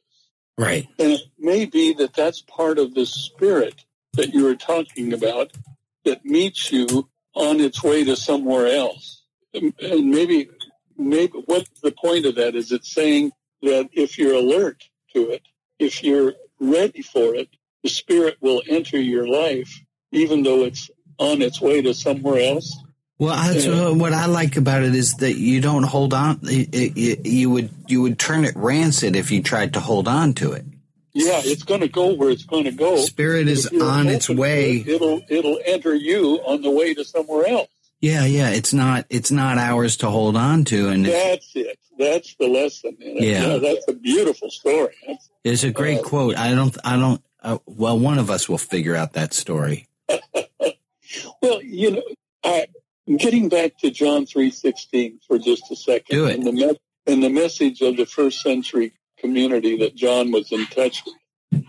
Right. 0.58 0.86
And 0.98 1.12
it 1.12 1.22
may 1.38 1.64
be 1.64 1.94
that 1.94 2.12
that's 2.12 2.42
part 2.42 2.78
of 2.78 2.92
the 2.92 3.06
spirit 3.06 3.86
that 4.14 4.34
you 4.34 4.44
were 4.44 4.56
talking 4.56 5.14
about 5.14 5.52
that 6.04 6.24
meets 6.24 6.72
you 6.72 7.08
on 7.34 7.60
its 7.60 7.82
way 7.82 8.04
to 8.04 8.16
somewhere 8.16 8.66
else. 8.66 9.22
And 9.54 9.74
maybe, 10.10 10.48
maybe 10.96 11.32
what 11.46 11.68
the 11.82 11.92
point 11.92 12.26
of 12.26 12.36
that 12.36 12.54
is 12.54 12.72
it's 12.72 12.92
saying 12.92 13.32
that 13.62 13.88
if 13.92 14.18
you're 14.18 14.34
alert 14.34 14.84
to 15.14 15.30
it, 15.30 15.42
if 15.78 16.02
you're 16.02 16.34
ready 16.58 17.02
for 17.02 17.34
it, 17.34 17.48
the 17.82 17.88
spirit 17.88 18.36
will 18.40 18.62
enter 18.68 19.00
your 19.00 19.26
life, 19.26 19.80
even 20.12 20.42
though 20.42 20.64
it's 20.64 20.90
on 21.18 21.42
its 21.42 21.60
way 21.60 21.82
to 21.82 21.94
somewhere 21.94 22.40
else. 22.40 22.76
Well, 23.18 23.36
that's 23.36 23.66
uh, 23.66 23.92
what 23.94 24.14
I 24.14 24.26
like 24.26 24.56
about 24.56 24.82
it 24.82 24.94
is 24.94 25.16
that 25.16 25.34
you 25.34 25.60
don't 25.60 25.82
hold 25.82 26.14
on. 26.14 26.40
It, 26.44 26.70
it, 26.72 27.26
you 27.26 27.50
would 27.50 27.70
you 27.86 28.00
would 28.00 28.18
turn 28.18 28.46
it 28.46 28.56
rancid 28.56 29.14
if 29.14 29.30
you 29.30 29.42
tried 29.42 29.74
to 29.74 29.80
hold 29.80 30.08
on 30.08 30.32
to 30.34 30.52
it. 30.52 30.64
Yeah, 31.12 31.40
it's 31.44 31.62
going 31.64 31.80
to 31.80 31.88
go 31.88 32.14
where 32.14 32.30
it's 32.30 32.44
going 32.44 32.64
to 32.64 32.72
go. 32.72 32.96
Spirit 32.98 33.48
is 33.48 33.66
on 33.80 34.08
its 34.08 34.28
way. 34.30 34.76
it, 34.78 34.88
It'll 34.88 35.20
it'll 35.28 35.58
enter 35.66 35.94
you 35.94 36.36
on 36.46 36.62
the 36.62 36.70
way 36.70 36.94
to 36.94 37.04
somewhere 37.04 37.46
else. 37.46 37.68
Yeah, 38.00 38.24
yeah. 38.24 38.50
It's 38.50 38.72
not 38.72 39.06
it's 39.10 39.30
not 39.30 39.58
ours 39.58 39.96
to 39.98 40.10
hold 40.10 40.36
on 40.36 40.64
to, 40.66 40.88
and 40.88 41.04
That's 41.04 41.50
it. 41.54 41.78
That's 41.98 42.34
the 42.36 42.46
lesson. 42.48 42.96
it. 43.00 43.22
Yeah. 43.24 43.58
that's 43.58 43.84
a 43.88 43.92
beautiful 43.92 44.50
story. 44.50 44.94
That's, 45.06 45.28
it's 45.44 45.64
a 45.64 45.70
great 45.70 45.98
Uh, 45.98 46.02
quote. 46.04 46.36
I 46.36 46.54
don't 46.54 46.76
I 46.84 46.96
don't. 46.96 47.22
Uh, 47.42 47.58
well, 47.66 47.98
one 47.98 48.18
of 48.18 48.30
us 48.30 48.48
will 48.48 48.58
figure 48.58 48.94
out 48.94 49.14
that 49.14 49.32
story. 49.34 49.88
well, 51.42 51.62
you 51.62 51.90
know, 51.92 52.02
I, 52.44 52.66
getting 53.16 53.48
back 53.48 53.78
to 53.78 53.90
John 53.90 54.26
three 54.26 54.50
sixteen 54.50 55.20
for 55.26 55.38
just 55.38 55.70
a 55.70 55.76
second, 55.76 56.16
Do 56.16 56.26
it. 56.26 56.34
And 56.36 56.46
the, 56.46 56.52
me- 56.52 56.78
and 57.06 57.22
the 57.22 57.30
message 57.30 57.80
of 57.82 57.96
the 57.96 58.06
first 58.06 58.40
century 58.42 58.92
community 59.20 59.76
that 59.78 59.94
John 59.94 60.32
was 60.32 60.50
in 60.52 60.66
touch 60.66 61.02
with. 61.04 61.64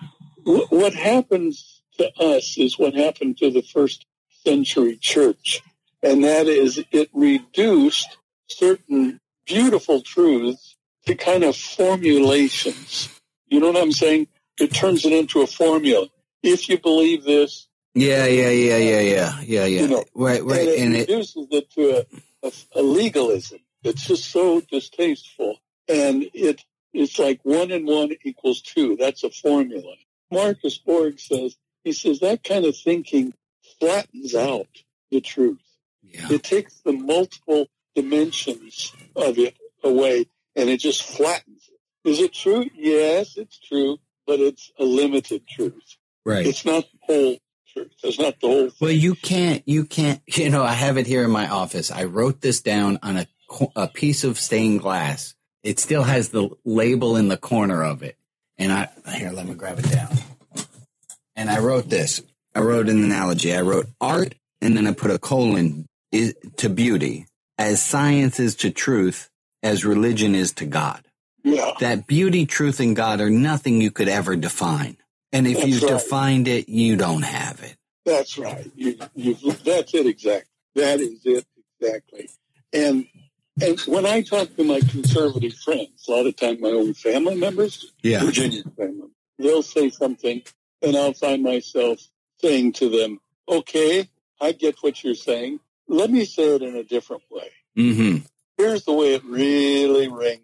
What 0.70 0.94
happens 0.94 1.82
to 1.98 2.12
us 2.20 2.58
is 2.58 2.80
what 2.80 2.96
happened 2.96 3.38
to 3.38 3.52
the 3.52 3.62
first 3.62 4.06
century 4.46 4.98
church, 4.98 5.62
and 6.02 6.24
that 6.24 6.48
is 6.48 6.84
it 6.92 7.10
reduced 7.14 8.18
certain 8.48 9.20
beautiful 9.46 10.02
truths 10.02 10.76
to 11.06 11.16
kind 11.16 11.44
of 11.44 11.56
formulations. 11.56 13.10
You 13.48 13.60
know 13.60 13.72
what 13.72 13.82
I'm 13.82 13.92
saying? 13.92 14.28
It 14.60 14.74
turns 14.74 15.06
it 15.06 15.14
into 15.14 15.42
a 15.42 15.48
formula. 15.48 16.08
If 16.44 16.70
you 16.70 16.80
believe 16.80 17.24
this, 17.24 17.68
Yeah, 17.94 18.26
yeah, 18.26 18.50
yeah, 18.50 18.78
yeah, 18.78 19.00
yeah, 19.00 19.42
yeah, 19.46 19.66
yeah. 19.66 19.82
You 19.82 19.88
know, 19.88 20.04
right, 20.16 20.44
right. 20.44 20.62
and 20.62 20.70
it 20.70 20.80
And 20.80 20.96
it, 20.96 21.00
reduces 21.10 21.48
it 21.52 21.72
to 21.72 22.06
a, 22.44 22.48
a, 22.48 22.52
a 22.80 22.82
legalism. 22.82 23.60
It's 23.84 24.06
just 24.08 24.32
so 24.32 24.62
distasteful, 24.62 25.58
and 25.88 26.26
it 26.34 26.64
it's 26.94 27.20
like 27.20 27.40
one 27.44 27.72
and 27.72 27.88
one 27.88 28.12
equals 28.24 28.62
two. 28.62 28.98
That's 28.98 29.24
a 29.24 29.30
formula. 29.30 29.94
Marcus 30.32 30.78
Borg 30.78 31.20
says 31.20 31.56
he 31.84 31.94
says 31.94 32.20
that 32.20 32.44
kind 32.44 32.66
of 32.66 32.76
thinking 32.76 33.34
flattens 33.80 34.36
out 34.36 34.68
the 35.10 35.22
truth. 35.22 35.62
yeah. 36.04 36.32
It 36.32 36.44
takes 36.44 36.80
the 36.82 36.94
multiple 36.94 37.68
dimensions 37.96 38.94
of 39.16 39.38
it 39.38 39.58
away, 39.84 40.26
and 40.56 40.70
it 40.70 40.78
just 40.78 41.04
flattens 41.04 41.70
it. 41.70 42.10
Is 42.10 42.20
it 42.20 42.34
true? 42.34 42.66
Yes, 42.76 43.38
it's 43.38 43.60
true, 43.60 43.98
but 44.26 44.40
it's 44.40 44.72
a 44.80 44.84
limited 44.84 45.48
truth. 45.48 45.98
right. 46.26 46.46
It's 46.46 46.66
not 46.66 46.84
the 46.84 47.00
whole 47.02 47.38
truth. 47.74 47.92
It's 48.04 48.20
not 48.20 48.40
the 48.40 48.48
whole 48.48 48.70
thing. 48.70 48.78
Well, 48.80 48.92
you 48.92 49.16
can't, 49.16 49.64
you 49.68 49.86
can't, 49.86 50.22
you 50.28 50.50
know, 50.50 50.64
I 50.64 50.74
have 50.74 50.98
it 50.98 51.08
here 51.08 51.24
in 51.24 51.32
my 51.32 51.48
office. 51.48 51.92
I 51.92 52.06
wrote 52.06 52.42
this 52.42 52.62
down 52.62 53.00
on 53.04 53.18
a, 53.18 53.28
a 53.76 53.88
piece 53.88 54.24
of 54.24 54.40
stained 54.40 54.82
glass. 54.82 55.36
It 55.63 55.80
still 55.80 56.04
has 56.04 56.30
the 56.30 56.50
label 56.65 57.15
in 57.15 57.28
the 57.28 57.38
corner 57.38 57.84
of 57.84 58.04
it. 58.04 58.17
And 58.58 58.71
I, 58.71 58.89
here, 59.15 59.32
let 59.32 59.47
me 59.47 59.54
grab 59.56 59.80
it 59.80 59.89
down. 59.89 60.10
And 61.36 61.50
I 61.50 61.60
wrote 61.60 61.89
this. 61.89 62.21
I 62.54 62.60
wrote 62.60 62.89
an 62.89 63.04
analogy. 63.04 63.54
I 63.54 63.62
wrote 63.62 63.88
art 64.00 64.36
and 64.62 64.76
then 64.76 64.88
I 64.88 64.93
put 64.93 65.12
a 65.12 65.19
colon 65.19 65.88
is, 66.12 66.36
to 66.58 66.69
beauty 66.69 67.28
as 67.58 67.82
science 67.82 68.39
is 68.39 68.56
to 68.58 68.71
truth, 68.71 69.30
as 69.63 69.86
religion 69.86 70.36
is 70.36 70.52
to 70.54 70.65
God. 70.65 71.04
yeah. 71.43 71.71
That 71.80 72.08
beauty, 72.08 72.45
truth, 72.45 72.80
and 72.80 72.95
God 72.95 73.21
are 73.21 73.30
nothing 73.30 73.82
you 73.82 73.91
could 73.91 74.08
ever 74.08 74.36
define. 74.36 74.97
And 75.32 75.47
if 75.47 75.58
That's 75.58 75.67
you 75.67 75.80
right. 75.80 75.89
defined 75.93 76.47
it, 76.47 76.67
you 76.69 76.97
don't 76.97 77.21
have 77.24 77.62
it. 77.63 77.76
That's 78.06 78.38
right. 78.38 78.69
You, 78.76 78.97
you, 79.15 79.36
that's 79.63 79.93
it 79.93 80.08
exactly. 80.08 80.50
That 80.76 81.00
is 81.00 81.21
it 81.24 81.45
exactly. 81.80 82.30
And 82.74 83.06
and 83.60 83.80
when 83.82 84.06
I 84.06 84.22
talk 84.22 84.56
to 84.56 84.64
my 84.64 84.80
conservative 84.80 85.54
friends, 85.54 86.06
a 86.08 86.12
lot 86.12 86.26
of 86.26 86.36
time 86.36 86.62
my 86.62 86.70
own 86.70 86.94
family 86.94 87.36
members, 87.36 87.92
Yeah. 88.02 88.24
Virginia 88.24 88.64
family, 88.78 89.10
they'll 89.38 89.64
say 89.64 89.90
something, 89.90 90.44
and 90.82 90.96
I'll 90.96 91.14
find 91.14 91.44
myself 91.44 92.00
saying 92.42 92.74
to 92.74 92.90
them, 92.90 93.20
"Okay, 93.48 94.10
I 94.40 94.52
get 94.52 94.78
what 94.82 95.04
you're 95.04 95.16
saying. 95.16 95.60
Let 95.88 96.10
me 96.10 96.26
say 96.26 96.56
it 96.56 96.62
in 96.62 96.76
a 96.76 96.84
different 96.84 97.24
way. 97.30 97.50
Mm-hmm. 97.78 98.18
Here's 98.58 98.86
the 98.86 98.94
way 98.94 99.14
it 99.16 99.24
really 99.26 100.08
rings 100.08 100.42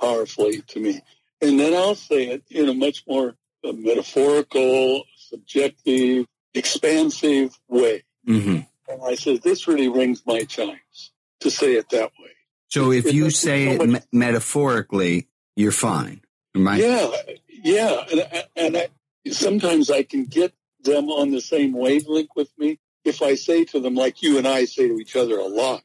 powerfully 0.00 0.62
to 0.68 0.80
me." 0.80 1.02
And 1.40 1.58
then 1.60 1.74
I'll 1.74 1.94
say 1.94 2.28
it 2.28 2.42
in 2.50 2.68
a 2.68 2.74
much 2.74 3.04
more 3.06 3.36
uh, 3.64 3.72
metaphorical, 3.72 5.04
subjective, 5.16 6.26
expansive 6.54 7.58
way. 7.68 8.04
Mm-hmm. 8.26 8.60
And 8.88 9.02
I 9.04 9.14
said, 9.14 9.42
this 9.42 9.68
really 9.68 9.88
rings 9.88 10.22
my 10.26 10.40
chimes 10.44 11.12
to 11.40 11.50
say 11.50 11.74
it 11.74 11.88
that 11.90 12.10
way. 12.18 12.30
So 12.68 12.92
if 12.92 13.12
you 13.12 13.30
say 13.30 13.76
so 13.76 13.82
it 13.82 13.88
me- 13.88 14.00
metaphorically, 14.12 15.28
you're 15.56 15.72
fine, 15.72 16.20
right? 16.54 16.80
Yeah, 16.80 17.10
yeah. 17.50 18.04
And, 18.10 18.46
and 18.56 18.76
I, 18.76 18.88
sometimes 19.30 19.90
I 19.90 20.02
can 20.02 20.24
get 20.24 20.52
them 20.82 21.08
on 21.08 21.30
the 21.30 21.40
same 21.40 21.72
wavelength 21.72 22.30
with 22.36 22.50
me 22.58 22.78
if 23.04 23.22
I 23.22 23.34
say 23.34 23.64
to 23.66 23.80
them, 23.80 23.94
like 23.94 24.22
you 24.22 24.38
and 24.38 24.46
I 24.46 24.64
say 24.66 24.86
to 24.88 24.98
each 24.98 25.16
other 25.16 25.38
a 25.38 25.46
lot, 25.46 25.82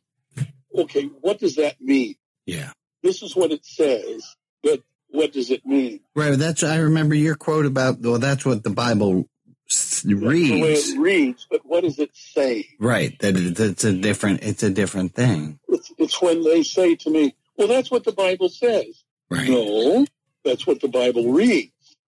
okay, 0.76 1.06
what 1.22 1.40
does 1.40 1.56
that 1.56 1.80
mean? 1.82 2.16
Yeah. 2.46 2.72
This 3.02 3.22
is 3.24 3.36
what 3.36 3.52
it 3.52 3.66
says, 3.66 4.36
but 4.62 4.82
what 5.10 5.32
does 5.32 5.52
it 5.52 5.66
mean? 5.66 6.02
Right. 6.16 6.38
That's 6.38 6.64
I 6.64 6.78
remember 6.78 7.16
your 7.16 7.36
quote 7.36 7.66
about. 7.66 8.00
Well, 8.02 8.18
that's 8.20 8.46
what 8.46 8.64
the 8.64 8.70
Bible 8.72 9.30
s- 9.70 9.93
That's 9.93 9.93
the 9.93 9.93
way 9.93 9.93
reads. 10.06 10.90
it 10.90 11.00
reads, 11.00 11.48
but 11.50 11.62
what 11.66 11.84
does 11.84 12.00
it 12.00 12.12
say? 12.14 12.68
Right. 12.80 13.18
That 13.20 13.36
it's 13.36 13.84
a 13.84 13.94
different. 13.94 14.44
It's 14.44 14.64
a 14.64 14.70
different 14.70 15.14
thing. 15.14 15.60
It's, 15.70 15.92
it's 15.98 16.22
when 16.22 16.44
they 16.44 16.64
say 16.64 16.96
to 16.96 17.10
me, 17.10 17.36
well, 17.58 17.68
that's 17.68 17.92
what 17.92 18.04
the 18.04 18.12
Bible 18.12 18.50
says. 18.50 19.04
Right. 19.30 19.50
No, 19.50 20.06
that's 20.44 20.68
what 20.68 20.82
the 20.82 20.88
Bible 20.88 21.32
reads. 21.32 21.72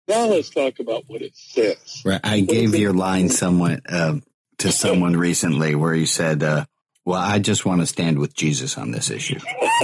Now 0.06 0.26
let's 0.26 0.50
talk 0.50 0.78
about 0.78 1.04
what 1.06 1.22
it 1.22 1.36
says. 1.36 2.02
Right. 2.04 2.20
I 2.24 2.40
gave 2.40 2.74
your 2.74 2.92
line 2.94 3.28
somewhat 3.28 3.80
uh, 3.88 4.16
to 4.58 4.72
someone 4.72 5.16
recently 5.16 5.74
where 5.74 5.94
you 5.94 6.06
said, 6.06 6.42
uh, 6.42 6.64
"Well, 7.04 7.20
I 7.20 7.38
just 7.38 7.66
want 7.66 7.82
to 7.82 7.86
stand 7.86 8.18
with 8.18 8.34
Jesus 8.34 8.78
on 8.78 8.90
this 8.90 9.10
issue." 9.10 9.38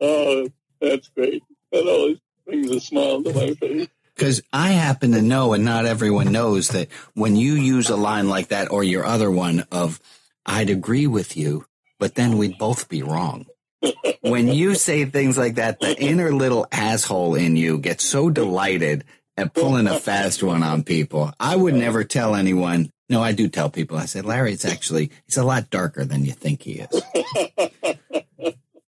oh, 0.00 0.48
that's 0.80 1.08
great. 1.08 1.42
That 1.72 1.86
always 1.86 2.18
brings 2.46 2.70
a 2.70 2.80
smile 2.80 3.22
to 3.24 3.32
my 3.32 3.54
face. 3.54 3.88
Because 4.18 4.42
I 4.52 4.70
happen 4.70 5.12
to 5.12 5.22
know, 5.22 5.52
and 5.52 5.64
not 5.64 5.86
everyone 5.86 6.32
knows, 6.32 6.70
that 6.70 6.88
when 7.14 7.36
you 7.36 7.52
use 7.54 7.88
a 7.88 7.94
line 7.96 8.28
like 8.28 8.48
that 8.48 8.68
or 8.72 8.82
your 8.82 9.04
other 9.04 9.30
one 9.30 9.64
of, 9.70 10.00
I'd 10.44 10.70
agree 10.70 11.06
with 11.06 11.36
you, 11.36 11.66
but 12.00 12.16
then 12.16 12.36
we'd 12.36 12.58
both 12.58 12.88
be 12.88 13.04
wrong. 13.04 13.46
when 14.22 14.48
you 14.48 14.74
say 14.74 15.04
things 15.04 15.38
like 15.38 15.54
that, 15.54 15.78
the 15.78 15.96
inner 16.02 16.32
little 16.32 16.66
asshole 16.72 17.36
in 17.36 17.54
you 17.54 17.78
gets 17.78 18.04
so 18.04 18.28
delighted 18.28 19.04
at 19.36 19.54
pulling 19.54 19.86
a 19.86 20.00
fast 20.00 20.42
one 20.42 20.64
on 20.64 20.82
people. 20.82 21.32
I 21.38 21.54
would 21.54 21.74
never 21.74 22.02
tell 22.02 22.34
anyone 22.34 22.90
No, 23.08 23.22
I 23.22 23.30
do 23.30 23.48
tell 23.48 23.70
people. 23.70 23.96
I 23.96 24.06
say, 24.06 24.20
Larry, 24.20 24.52
it's 24.52 24.64
actually 24.64 25.12
he's 25.26 25.36
a 25.36 25.44
lot 25.44 25.70
darker 25.70 26.04
than 26.04 26.24
you 26.24 26.32
think 26.32 26.62
he 26.62 26.84
is. 26.90 27.02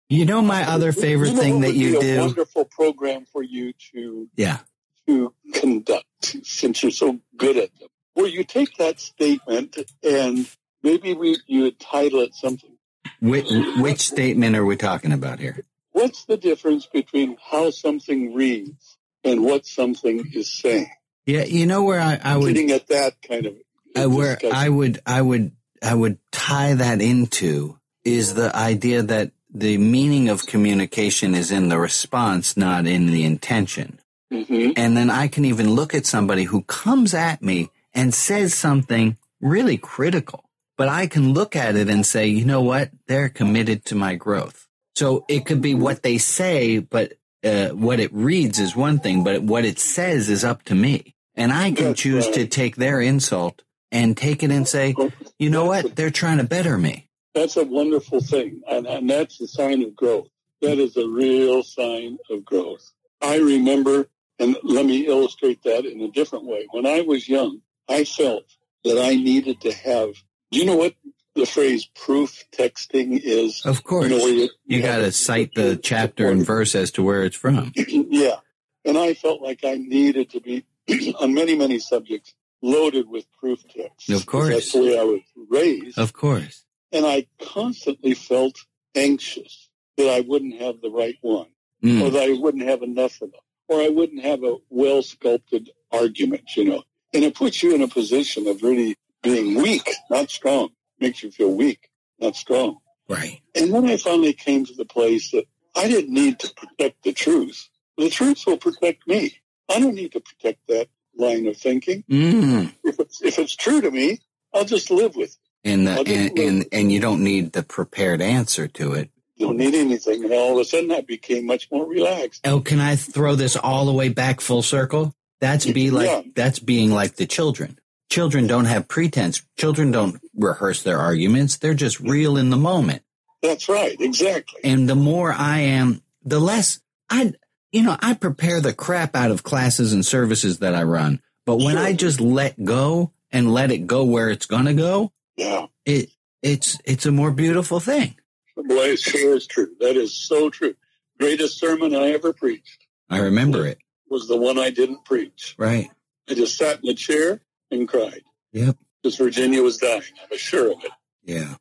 you 0.08 0.24
know, 0.24 0.40
my 0.40 0.66
other 0.66 0.92
favorite 0.92 1.28
You 1.32 1.34
know 1.36 1.42
thing 1.42 1.60
that 1.60 1.74
you 1.74 2.00
do. 2.00 2.20
wonderful 2.20 2.64
program 2.64 3.26
for 3.26 3.42
you 3.42 3.74
to 3.92 4.28
Yeah. 4.34 4.60
To 5.10 5.34
conduct 5.52 6.36
since 6.42 6.82
you're 6.82 6.92
so 6.92 7.20
good 7.36 7.56
at 7.56 7.70
them. 7.78 7.88
Where 8.14 8.26
you 8.26 8.44
take 8.44 8.76
that 8.78 9.00
statement 9.00 9.78
and 10.02 10.48
maybe 10.82 11.14
we 11.14 11.38
you 11.46 11.62
would 11.62 11.80
title 11.80 12.20
it 12.20 12.34
something. 12.34 12.76
Which, 13.20 13.48
which 13.76 14.00
statement 14.00 14.56
are 14.56 14.64
we 14.64 14.76
talking 14.76 15.12
about 15.12 15.38
here? 15.40 15.64
What's 15.92 16.24
the 16.24 16.36
difference 16.36 16.86
between 16.86 17.36
how 17.50 17.70
something 17.70 18.34
reads 18.34 18.98
and 19.24 19.44
what 19.44 19.66
something 19.66 20.30
is 20.32 20.50
saying? 20.50 20.90
Yeah, 21.26 21.44
you 21.44 21.66
know 21.66 21.82
where 21.82 22.00
I, 22.00 22.18
I 22.22 22.36
would 22.36 22.54
Getting 22.54 22.70
at 22.70 22.88
that 22.88 23.14
kind 23.26 23.46
of 23.46 23.56
uh, 23.96 24.08
where. 24.08 24.38
I 24.52 24.68
would 24.68 25.00
I 25.06 25.20
would 25.20 25.52
I 25.82 25.94
would 25.94 26.18
tie 26.30 26.74
that 26.74 27.00
into 27.00 27.78
is 28.04 28.34
the 28.34 28.54
idea 28.54 29.02
that 29.02 29.32
the 29.52 29.78
meaning 29.78 30.28
of 30.28 30.46
communication 30.46 31.34
is 31.34 31.50
in 31.50 31.68
the 31.68 31.78
response, 31.78 32.56
not 32.56 32.86
in 32.86 33.06
the 33.06 33.24
intention. 33.24 33.98
Mhm. 34.32 34.74
And 34.76 34.96
then 34.96 35.10
I 35.10 35.28
can 35.28 35.44
even 35.44 35.74
look 35.74 35.94
at 35.94 36.06
somebody 36.06 36.44
who 36.44 36.62
comes 36.62 37.14
at 37.14 37.42
me 37.42 37.70
and 37.92 38.14
says 38.14 38.54
something 38.54 39.16
really 39.40 39.76
critical, 39.76 40.44
but 40.76 40.88
I 40.88 41.06
can 41.06 41.32
look 41.32 41.56
at 41.56 41.74
it 41.76 41.88
and 41.88 42.06
say, 42.06 42.26
you 42.28 42.44
know 42.44 42.60
what? 42.62 42.90
They're 43.08 43.28
committed 43.28 43.84
to 43.86 43.94
my 43.94 44.14
growth. 44.14 44.66
So 44.94 45.24
it 45.28 45.46
could 45.46 45.60
be 45.60 45.74
what 45.74 46.02
they 46.02 46.18
say, 46.18 46.78
but 46.78 47.14
uh, 47.42 47.68
what 47.70 48.00
it 48.00 48.12
reads 48.12 48.58
is 48.60 48.76
one 48.76 48.98
thing, 49.00 49.24
but 49.24 49.42
what 49.42 49.64
it 49.64 49.78
says 49.78 50.28
is 50.28 50.44
up 50.44 50.62
to 50.64 50.74
me. 50.74 51.14
And 51.34 51.52
I 51.52 51.72
can 51.72 51.86
That's 51.86 52.00
choose 52.00 52.26
right. 52.26 52.34
to 52.34 52.46
take 52.46 52.76
their 52.76 53.00
insult 53.00 53.62
and 53.90 54.16
take 54.16 54.42
it 54.42 54.50
and 54.50 54.68
say, 54.68 54.94
you 55.38 55.48
know 55.50 55.64
what? 55.64 55.96
They're 55.96 56.10
trying 56.10 56.38
to 56.38 56.44
better 56.44 56.76
me. 56.76 57.08
That's 57.34 57.56
a 57.56 57.64
wonderful 57.64 58.20
thing, 58.20 58.60
and, 58.68 58.86
and 58.86 59.08
that's 59.08 59.40
a 59.40 59.46
sign 59.48 59.82
of 59.82 59.96
growth. 59.96 60.28
That 60.62 60.78
is 60.78 60.96
a 60.96 61.08
real 61.08 61.62
sign 61.62 62.18
of 62.28 62.44
growth. 62.44 62.92
I 63.22 63.36
remember, 63.38 64.08
and 64.40 64.56
let 64.64 64.84
me 64.86 65.06
illustrate 65.06 65.62
that 65.62 65.84
in 65.86 66.00
a 66.00 66.10
different 66.10 66.46
way. 66.46 66.66
When 66.72 66.86
I 66.86 67.02
was 67.02 67.28
young, 67.28 67.60
I 67.88 68.02
felt 68.04 68.44
that 68.84 68.98
I 69.00 69.14
needed 69.14 69.60
to 69.60 69.72
have. 69.72 70.10
Do 70.50 70.58
you 70.58 70.64
know 70.64 70.76
what 70.76 70.94
the 71.36 71.46
phrase 71.46 71.86
proof 71.94 72.44
texting 72.52 73.20
is? 73.22 73.62
Of 73.64 73.84
course. 73.84 74.10
You 74.10 74.18
know, 74.18 74.26
you, 74.26 74.48
You 74.64 74.82
got 74.82 74.98
to 74.98 75.12
cite 75.12 75.54
the 75.54 75.76
chapter 75.76 76.28
and 76.28 76.44
verse 76.44 76.74
as 76.74 76.90
to 76.92 77.02
where 77.04 77.22
it's 77.24 77.36
from. 77.36 77.72
yeah. 77.76 78.36
And 78.84 78.98
I 78.98 79.14
felt 79.14 79.42
like 79.42 79.60
I 79.64 79.74
needed 79.74 80.30
to 80.30 80.40
be, 80.40 80.64
on 81.20 81.34
many, 81.34 81.54
many 81.54 81.78
subjects, 81.78 82.34
loaded 82.62 83.08
with 83.08 83.26
proof 83.38 83.60
texts. 83.68 84.08
Of 84.10 84.26
course. 84.26 84.48
That's 84.54 84.72
the 84.72 84.80
way 84.82 84.98
I 84.98 85.04
was 85.04 85.20
raised. 85.48 85.98
Of 85.98 86.12
course. 86.12 86.64
And 86.92 87.06
I 87.06 87.26
constantly 87.40 88.14
felt 88.14 88.56
anxious 88.94 89.68
that 89.96 90.08
I 90.10 90.20
wouldn't 90.20 90.60
have 90.60 90.80
the 90.80 90.90
right 90.90 91.16
one, 91.20 91.46
Mm. 91.84 92.02
or 92.02 92.10
that 92.10 92.22
I 92.28 92.32
wouldn't 92.32 92.64
have 92.64 92.82
enough 92.82 93.22
of 93.22 93.30
them, 93.32 93.40
or 93.70 93.80
I 93.80 93.88
wouldn't 93.88 94.22
have 94.22 94.42
a 94.42 94.56
well 94.68 95.00
sculpted 95.00 95.70
argument, 95.92 96.56
you 96.56 96.64
know. 96.64 96.82
And 97.14 97.24
it 97.24 97.34
puts 97.34 97.62
you 97.62 97.74
in 97.74 97.82
a 97.82 97.88
position 97.88 98.46
of 98.48 98.62
really 98.62 98.96
being 99.22 99.62
weak, 99.62 99.88
not 100.10 100.30
strong. 100.30 100.70
Makes 100.98 101.22
you 101.22 101.30
feel 101.30 101.54
weak, 101.54 101.88
not 102.18 102.36
strong. 102.36 102.78
Right. 103.08 103.40
And 103.54 103.72
then 103.72 103.86
I 103.86 103.96
finally 103.96 104.32
came 104.32 104.66
to 104.66 104.74
the 104.74 104.84
place 104.84 105.30
that 105.30 105.44
I 105.74 105.88
didn't 105.88 106.12
need 106.12 106.40
to 106.40 106.52
protect 106.54 107.04
the 107.04 107.12
truth. 107.12 107.68
The 107.96 108.10
truth 108.10 108.44
will 108.46 108.58
protect 108.58 109.06
me. 109.06 109.36
I 109.68 109.80
don't 109.80 109.94
need 109.94 110.12
to 110.12 110.20
protect 110.20 110.66
that 110.68 110.88
line 111.16 111.46
of 111.46 111.56
thinking. 111.56 112.04
Mm. 112.10 112.74
If 112.84 112.98
it's, 112.98 113.22
if 113.22 113.38
it's 113.38 113.54
true 113.54 113.80
to 113.80 113.90
me, 113.90 114.18
I'll 114.52 114.64
just 114.64 114.90
live 114.90 115.16
with 115.16 115.30
it. 115.30 115.36
And, 115.62 115.86
the, 115.86 116.00
and, 116.06 116.38
and, 116.38 116.66
and 116.72 116.92
you 116.92 117.00
don't 117.00 117.22
need 117.22 117.52
the 117.52 117.62
prepared 117.62 118.20
answer 118.20 118.66
to 118.68 118.94
it. 118.94 119.10
Don't 119.40 119.56
need 119.56 119.74
anything. 119.74 120.22
And 120.24 120.32
all 120.32 120.52
of 120.52 120.58
a 120.58 120.64
sudden 120.64 120.92
I 120.92 121.00
became 121.00 121.46
much 121.46 121.68
more 121.72 121.86
relaxed. 121.86 122.46
Oh, 122.46 122.60
can 122.60 122.78
I 122.78 122.94
throw 122.94 123.34
this 123.34 123.56
all 123.56 123.86
the 123.86 123.92
way 123.92 124.08
back 124.10 124.40
full 124.40 124.62
circle? 124.62 125.14
That's 125.40 125.64
be 125.66 125.90
like, 125.90 126.06
Yeah. 126.06 126.22
that's 126.36 126.58
being 126.58 126.90
like 126.92 127.16
the 127.16 127.26
children. 127.26 127.78
Children 128.10 128.46
don't 128.46 128.66
have 128.66 128.86
pretense. 128.86 129.42
Children 129.56 129.90
don't 129.92 130.20
rehearse 130.34 130.82
their 130.82 130.98
arguments. 130.98 131.56
They're 131.56 131.74
just 131.74 131.98
real 132.00 132.36
in 132.36 132.50
the 132.50 132.56
moment. 132.58 133.02
That's 133.42 133.68
right. 133.68 133.96
Exactly. 133.98 134.60
And 134.62 134.88
the 134.88 134.94
more 134.94 135.32
I 135.32 135.60
am, 135.60 136.02
the 136.22 136.38
less 136.40 136.80
I, 137.08 137.32
you 137.72 137.82
know, 137.82 137.96
I 138.00 138.12
prepare 138.14 138.60
the 138.60 138.74
crap 138.74 139.16
out 139.16 139.30
of 139.30 139.42
classes 139.42 139.94
and 139.94 140.04
services 140.04 140.58
that 140.58 140.74
I 140.74 140.82
run. 140.82 141.22
But 141.46 141.56
when 141.56 141.76
Sure. 141.76 141.84
I 141.86 141.92
just 141.94 142.20
let 142.20 142.62
go 142.62 143.12
and 143.32 143.52
let 143.54 143.70
it 143.70 143.86
go 143.86 144.04
where 144.04 144.28
it's 144.28 144.44
going 144.46 144.66
to 144.66 144.74
go, 144.74 145.12
Yeah. 145.36 145.66
it, 145.86 146.10
it's, 146.42 146.78
it's 146.84 147.06
a 147.06 147.12
more 147.12 147.30
beautiful 147.30 147.80
thing. 147.80 148.16
Boy, 148.62 148.90
it 148.90 148.98
sure 149.00 149.34
is 149.36 149.46
true. 149.46 149.74
That 149.80 149.96
is 149.96 150.14
so 150.14 150.50
true. 150.50 150.74
Greatest 151.18 151.58
sermon 151.58 151.94
I 151.94 152.10
ever 152.12 152.32
preached 152.32 152.86
I 153.10 153.18
remember 153.18 153.66
it. 153.66 153.78
was 154.08 154.26
the 154.28 154.36
one 154.36 154.58
I 154.58 154.70
didn't 154.70 155.04
preach. 155.04 155.54
Right. 155.58 155.90
I 156.28 156.34
just 156.34 156.56
sat 156.56 156.76
in 156.76 156.86
the 156.86 156.94
chair 156.94 157.40
and 157.70 157.88
cried. 157.88 158.22
Yep. 158.52 158.76
Because 159.02 159.16
Virginia 159.16 159.62
was 159.62 159.76
dying. 159.78 160.02
I 160.22 160.26
was 160.30 160.40
sure 160.40 160.72
of 160.72 160.84
it. 160.84 160.90
Yeah. 161.24 161.54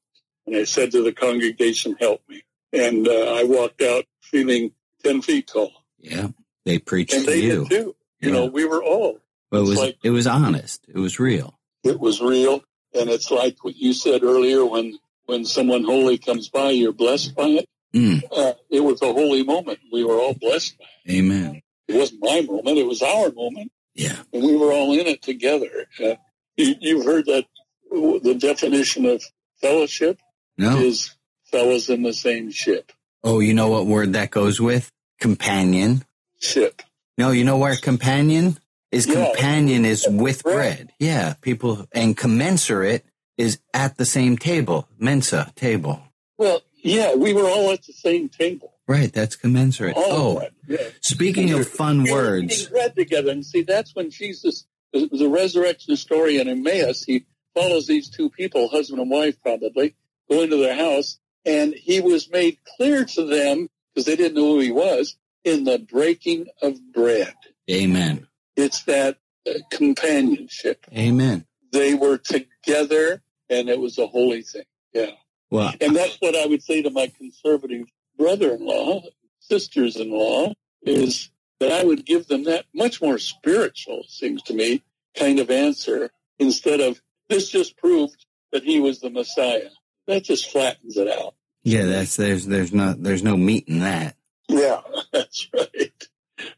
And 0.48 0.56
I 0.56 0.64
said 0.64 0.92
to 0.92 1.04
the 1.04 1.12
congregation, 1.12 1.96
help 2.00 2.22
me. 2.30 2.44
And 2.74 3.08
uh, 3.08 3.34
I 3.36 3.44
walked 3.44 3.82
out 3.82 4.06
feeling 4.22 4.72
10 5.04 5.22
feet 5.22 5.48
tall. 5.48 5.72
Yeah. 6.00 6.30
They 6.66 6.78
preached 6.80 7.14
And 7.14 7.26
to 7.26 7.32
they 7.32 7.42
you. 7.42 7.66
did 7.66 7.70
too. 7.70 7.96
You 8.22 8.30
Yeah. 8.30 8.32
know, 8.32 8.46
we 8.46 8.66
were 8.66 8.84
all. 8.84 9.20
But 9.52 9.60
it 9.62 9.68
was, 9.70 9.78
like- 9.80 9.98
it 10.04 10.10
was 10.12 10.28
honest. 10.28 10.86
It 10.88 10.98
was 10.98 11.20
real. 11.20 11.58
It 11.84 12.00
was 12.00 12.22
real. 12.22 12.64
And 12.94 13.10
it's 13.10 13.32
like 13.32 13.64
what 13.64 13.76
you 13.76 13.94
said 13.94 14.24
earlier 14.24 14.66
when, 14.66 14.98
when 15.30 15.46
someone 15.46 15.84
holy 15.84 16.18
comes 16.18 16.50
by, 16.50 16.72
you're 16.72 16.92
blessed 16.92 17.36
by 17.36 17.46
it. 17.48 17.66
Mm. 17.94 18.22
Uh, 18.32 18.54
it 18.70 18.82
was 18.82 19.02
a 19.02 19.14
holy 19.14 19.44
moment. 19.44 19.80
We 19.92 20.04
were 20.04 20.16
all 20.20 20.34
blessed 20.34 20.78
by 20.78 20.86
Amen. 21.14 21.56
it. 21.56 21.64
It 21.94 21.98
wasn't 21.98 22.20
my 22.22 22.42
moment. 22.42 22.78
It 22.78 22.86
was 22.86 23.02
our 23.02 23.32
moment. 23.32 23.72
Yeah. 23.96 24.18
And 24.34 24.44
we 24.44 24.56
were 24.56 24.72
all 24.72 24.94
in 24.94 25.08
it 25.08 25.22
together. 25.22 25.88
Uh, 26.04 26.16
you, 26.58 26.76
you've 26.80 27.06
heard 27.06 27.26
that 27.28 27.46
the 27.92 28.36
definition 28.40 29.06
of 29.06 29.24
fellowship 29.62 30.20
No. 30.58 30.78
is 30.78 31.16
fellows 31.46 31.90
in 31.90 32.04
the 32.04 32.14
same 32.14 32.52
ship. 32.52 32.92
Oh, 33.24 33.40
you 33.40 33.54
know 33.54 33.70
what 33.70 33.86
word 33.88 34.14
that 34.14 34.30
goes 34.32 34.62
with? 34.62 34.92
Companion. 35.20 36.04
Ship. 36.40 36.82
No, 37.18 37.32
you 37.32 37.44
know 37.44 37.58
where 37.58 37.76
companion 37.76 38.58
is? 38.92 39.08
Yeah. 39.08 39.26
Companion 39.26 39.84
is 39.86 40.08
with 40.08 40.44
Bread. 40.44 40.56
bread. 40.56 40.90
Yeah. 41.00 41.34
People 41.42 41.88
and 41.92 42.16
commensurate 42.16 43.04
is 43.40 43.60
at 43.74 43.98
the 43.98 44.06
same 44.06 44.38
table. 44.38 44.88
Mensa 45.00 45.52
table. 45.56 46.02
Well, 46.38 46.62
yeah, 46.84 47.16
we 47.16 47.34
were 47.34 47.48
all 47.50 47.72
at 47.72 47.84
the 47.84 47.94
same 47.94 48.30
table. 48.30 48.74
Right. 48.88 49.12
That's 49.14 49.36
commensurate. 49.36 49.96
All 49.96 50.40
Oh. 50.40 50.48
Yeah. 50.68 50.78
speaking 51.02 51.52
of 51.54 51.68
fun 51.68 52.04
We 52.04 52.12
words. 52.12 52.68
bread 52.68 52.96
together, 52.96 53.32
and 53.32 53.46
see, 53.46 53.62
that's 53.64 53.96
when 53.96 54.10
Jesus, 54.12 54.66
the, 54.94 55.08
the 55.12 55.30
resurrection 55.30 55.96
story 55.96 56.38
in 56.38 56.48
Emmaus, 56.48 57.04
he 57.04 57.26
follows 57.56 57.88
these 57.88 58.10
two 58.10 58.30
people, 58.30 58.68
husband 58.68 59.00
and 59.02 59.10
wife, 59.10 59.42
probably, 59.42 59.96
go 60.30 60.42
into 60.42 60.58
their 60.58 60.76
house, 60.76 61.20
and 61.46 61.74
he 61.74 62.02
was 62.02 62.30
made 62.30 62.58
clear 62.78 63.06
to 63.06 63.26
them 63.26 63.70
because 63.94 64.06
they 64.06 64.16
didn't 64.16 64.36
know 64.36 64.54
who 64.56 64.60
he 64.60 64.72
was 64.72 65.16
in 65.44 65.64
the 65.64 65.80
breaking 65.80 66.48
of 66.62 66.78
bread. 66.94 67.34
Amen. 67.70 68.28
It's 68.56 68.84
that 68.84 69.18
uh, 69.48 69.54
companionship. 69.72 70.86
Amen. 70.94 71.46
They 71.72 71.94
were 71.94 72.18
together, 72.18 73.22
and 73.50 73.70
it 73.70 73.80
was 73.80 73.98
a 73.98 74.08
holy 74.08 74.42
thing. 74.42 74.64
Yeah. 74.94 75.12
Well, 75.52 75.74
And 75.82 75.96
that's 75.96 76.18
what 76.20 76.36
I 76.36 76.46
would 76.46 76.62
say 76.64 76.82
to 76.84 76.90
my 76.90 77.08
conservative 77.18 77.88
brother-in-law, 78.18 79.02
sisters-in-law, 79.40 80.54
is 80.84 81.30
that 81.60 81.72
I 81.72 81.84
would 81.84 82.06
give 82.06 82.28
them 82.28 82.44
that 82.46 82.66
much 82.74 83.02
more 83.02 83.18
spiritual, 83.18 84.04
seems 84.08 84.42
to 84.44 84.54
me, 84.54 84.84
kind 85.18 85.40
of 85.40 85.50
answer 85.50 86.12
instead 86.38 86.80
of 86.80 87.02
this 87.28 87.50
just 87.50 87.78
proved 87.78 88.26
that 88.52 88.64
he 88.64 88.80
was 88.80 89.00
the 89.00 89.10
Messiah. 89.10 89.70
That 90.08 90.24
just 90.24 90.52
flattens 90.52 90.98
it 90.98 91.08
out. 91.08 91.36
yeah, 91.64 91.86
that's, 91.86 92.16
there's, 92.16 92.46
there's 92.48 92.74
not, 92.74 93.02
there's 93.04 93.24
no 93.24 93.38
meat 93.38 93.66
in 93.68 93.80
that. 93.80 94.16
Yeah, 94.48 94.82
that's 95.14 95.48
right. 95.54 96.08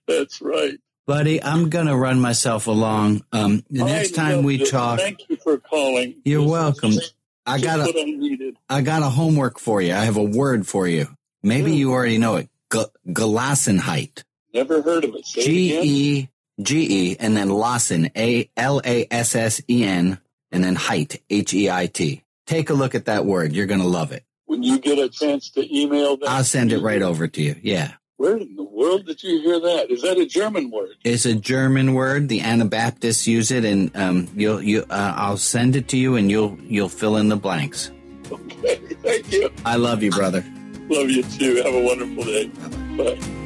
That's 0.07 0.41
right. 0.41 0.79
Buddy, 1.11 1.43
I'm 1.43 1.69
to 1.87 1.95
run 1.97 2.21
myself 2.21 2.67
along. 2.67 3.25
Um, 3.33 3.65
the 3.69 3.83
next 3.83 4.17
I 4.17 4.31
time 4.31 4.43
we 4.43 4.55
this. 4.55 4.71
talk, 4.71 4.97
Thank 4.97 5.29
you 5.29 5.35
for 5.35 5.57
calling. 5.57 6.15
You're 6.23 6.43
This 6.43 6.49
welcome. 6.49 6.91
I 7.45 7.59
got 7.59 7.81
a, 7.81 8.53
I 8.69 8.79
got 8.81 9.01
a 9.01 9.09
homework 9.09 9.59
for 9.59 9.81
you. 9.81 9.91
I 9.91 10.05
have 10.05 10.15
a 10.15 10.23
word 10.23 10.65
for 10.65 10.87
you. 10.87 11.09
Maybe 11.43 11.73
you 11.73 11.91
already 11.91 12.17
know 12.17 12.37
it. 12.37 12.47
G- 12.71 12.85
Gelassenheit. 13.09 14.23
Never 14.53 14.81
heard 14.81 15.03
of 15.03 15.13
it. 15.15 15.25
Say 15.25 15.43
G. 15.43 15.81
E 15.81 16.29
G 16.61 17.11
E 17.11 17.17
and 17.19 17.35
then 17.35 17.49
Lassen. 17.49 18.09
A 18.15 18.49
L 18.55 18.81
A 18.85 19.05
S 19.11 19.35
S 19.35 19.61
E 19.69 19.83
N 19.83 20.17
and 20.53 20.63
then 20.63 20.75
height. 20.75 21.21
H 21.29 21.53
E 21.53 21.69
I 21.69 21.87
T. 21.87 22.23
Take 22.47 22.69
a 22.69 22.73
look 22.73 22.95
at 22.95 23.07
that 23.07 23.25
word. 23.25 23.51
You're 23.51 23.67
to 23.81 23.85
love 23.85 24.13
it. 24.13 24.23
When 24.45 24.63
you 24.63 24.79
get 24.79 24.97
a 24.97 25.09
chance 25.09 25.49
to 25.51 25.77
email 25.77 26.15
that, 26.15 26.29
I'll 26.29 26.45
send 26.45 26.71
it 26.71 26.79
right 26.79 27.01
over 27.01 27.27
to 27.27 27.41
you. 27.41 27.57
Yeah. 27.61 27.95
Where 28.21 28.37
in 28.37 28.55
the 28.55 28.61
world 28.61 29.07
did 29.07 29.23
you 29.23 29.41
hear 29.41 29.59
that? 29.59 29.89
Is 29.89 30.03
that 30.03 30.19
a 30.19 30.27
German 30.27 30.69
word? 30.69 30.91
It's 31.03 31.25
a 31.25 31.33
German 31.33 31.95
word. 31.95 32.29
The 32.29 32.41
Anabaptists 32.41 33.25
use 33.25 33.49
it, 33.49 33.65
and 33.65 33.89
um, 33.97 34.27
you'll 34.35 34.61
you 34.61 34.85
uh, 34.91 35.13
I'll 35.17 35.37
send 35.37 35.75
it 35.75 35.87
to 35.87 35.97
you, 35.97 36.17
and 36.17 36.29
you'll 36.29 36.55
you'll 36.61 36.87
fill 36.87 37.17
in 37.17 37.29
the 37.29 37.35
blanks. 37.35 37.89
Okay, 38.31 38.75
thank 39.01 39.31
you. 39.31 39.49
I 39.65 39.77
love 39.77 40.03
you, 40.03 40.11
brother. 40.11 40.45
Love 40.87 41.09
you 41.09 41.23
too. 41.23 41.63
Have 41.63 41.73
a 41.73 41.81
wonderful 41.81 42.23
day. 42.23 42.45
Bye. 42.95 43.40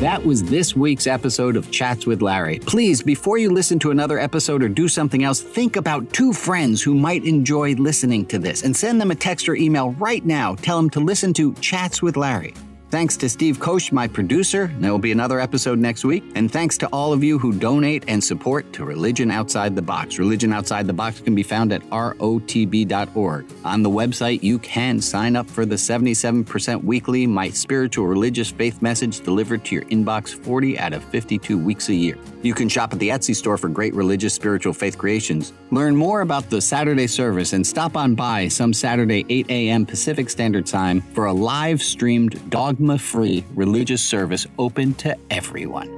That 0.00 0.22
was 0.22 0.42
this 0.44 0.76
week's 0.76 1.06
episode 1.06 1.56
of 1.56 1.70
Chats 1.70 2.04
with 2.04 2.20
Larry. 2.20 2.58
Please, 2.58 3.00
before 3.00 3.38
you 3.38 3.50
listen 3.50 3.78
to 3.78 3.92
another 3.92 4.18
episode 4.18 4.62
or 4.62 4.68
do 4.68 4.88
something 4.88 5.24
else, 5.24 5.40
think 5.40 5.76
about 5.76 6.12
two 6.12 6.34
friends 6.34 6.82
who 6.82 6.94
might 6.94 7.24
enjoy 7.24 7.72
listening 7.76 8.26
to 8.26 8.38
this 8.38 8.62
and 8.62 8.76
send 8.76 9.00
them 9.00 9.10
a 9.10 9.14
text 9.14 9.48
or 9.48 9.54
email 9.54 9.92
right 9.92 10.22
now. 10.26 10.54
Tell 10.56 10.76
them 10.76 10.90
to 10.90 11.00
listen 11.00 11.32
to 11.32 11.54
Chats 11.54 12.02
with 12.02 12.18
Larry. 12.18 12.52
Thanks 12.88 13.16
to 13.16 13.28
Steve 13.28 13.58
Koch, 13.58 13.90
my 13.90 14.06
producer. 14.06 14.72
There 14.78 14.92
will 14.92 15.00
be 15.00 15.10
another 15.10 15.40
episode 15.40 15.80
next 15.80 16.04
week. 16.04 16.22
And 16.36 16.50
thanks 16.50 16.78
to 16.78 16.86
all 16.92 17.12
of 17.12 17.24
you 17.24 17.36
who 17.36 17.52
donate 17.52 18.04
and 18.06 18.22
support 18.22 18.72
to 18.74 18.84
Religion 18.84 19.28
Outside 19.32 19.74
the 19.74 19.82
Box. 19.82 20.20
Religion 20.20 20.52
Outside 20.52 20.86
the 20.86 20.92
Box 20.92 21.18
can 21.18 21.34
be 21.34 21.42
found 21.42 21.72
at 21.72 21.82
rotb.org. 21.90 23.46
On 23.64 23.82
the 23.82 23.90
website, 23.90 24.40
you 24.44 24.60
can 24.60 25.00
sign 25.00 25.34
up 25.34 25.50
for 25.50 25.66
the 25.66 25.74
77% 25.74 26.84
weekly 26.84 27.26
My 27.26 27.50
Spiritual 27.50 28.06
Religious 28.06 28.52
Faith 28.52 28.80
message 28.80 29.18
delivered 29.18 29.64
to 29.64 29.74
your 29.74 29.84
inbox 29.86 30.32
40 30.32 30.78
out 30.78 30.92
of 30.92 31.02
52 31.06 31.58
weeks 31.58 31.88
a 31.88 31.94
year. 31.94 32.16
You 32.42 32.54
can 32.54 32.68
shop 32.68 32.92
at 32.92 33.00
the 33.00 33.08
Etsy 33.08 33.34
store 33.34 33.58
for 33.58 33.68
great 33.68 33.94
religious 33.94 34.32
spiritual 34.32 34.72
faith 34.72 34.96
creations. 34.96 35.52
Learn 35.72 35.96
more 35.96 36.20
about 36.20 36.48
the 36.48 36.60
Saturday 36.60 37.08
service 37.08 37.52
and 37.52 37.66
stop 37.66 37.96
on 37.96 38.14
by 38.14 38.46
some 38.46 38.72
Saturday 38.72 39.26
8 39.28 39.50
a.m. 39.50 39.84
Pacific 39.84 40.30
Standard 40.30 40.66
Time 40.66 41.00
for 41.00 41.24
a 41.24 41.32
live 41.32 41.82
streamed 41.82 42.48
dogma 42.86 42.98
free 42.98 43.44
religious 43.54 44.02
service 44.02 44.46
open 44.58 44.94
to 44.94 45.16
everyone. 45.30 45.88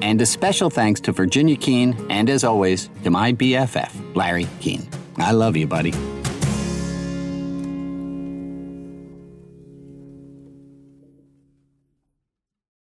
And 0.00 0.20
a 0.22 0.26
special 0.26 0.70
thanks 0.70 1.00
to 1.02 1.12
Virginia 1.12 1.56
Keene 1.56 1.94
and, 2.08 2.30
as 2.30 2.44
always, 2.44 2.88
to 3.04 3.10
my 3.10 3.32
BFF, 3.32 4.14
Larry 4.14 4.46
Keene. 4.60 4.86
I 5.18 5.32
love 5.32 5.56
you, 5.56 5.66
buddy. 5.66 5.92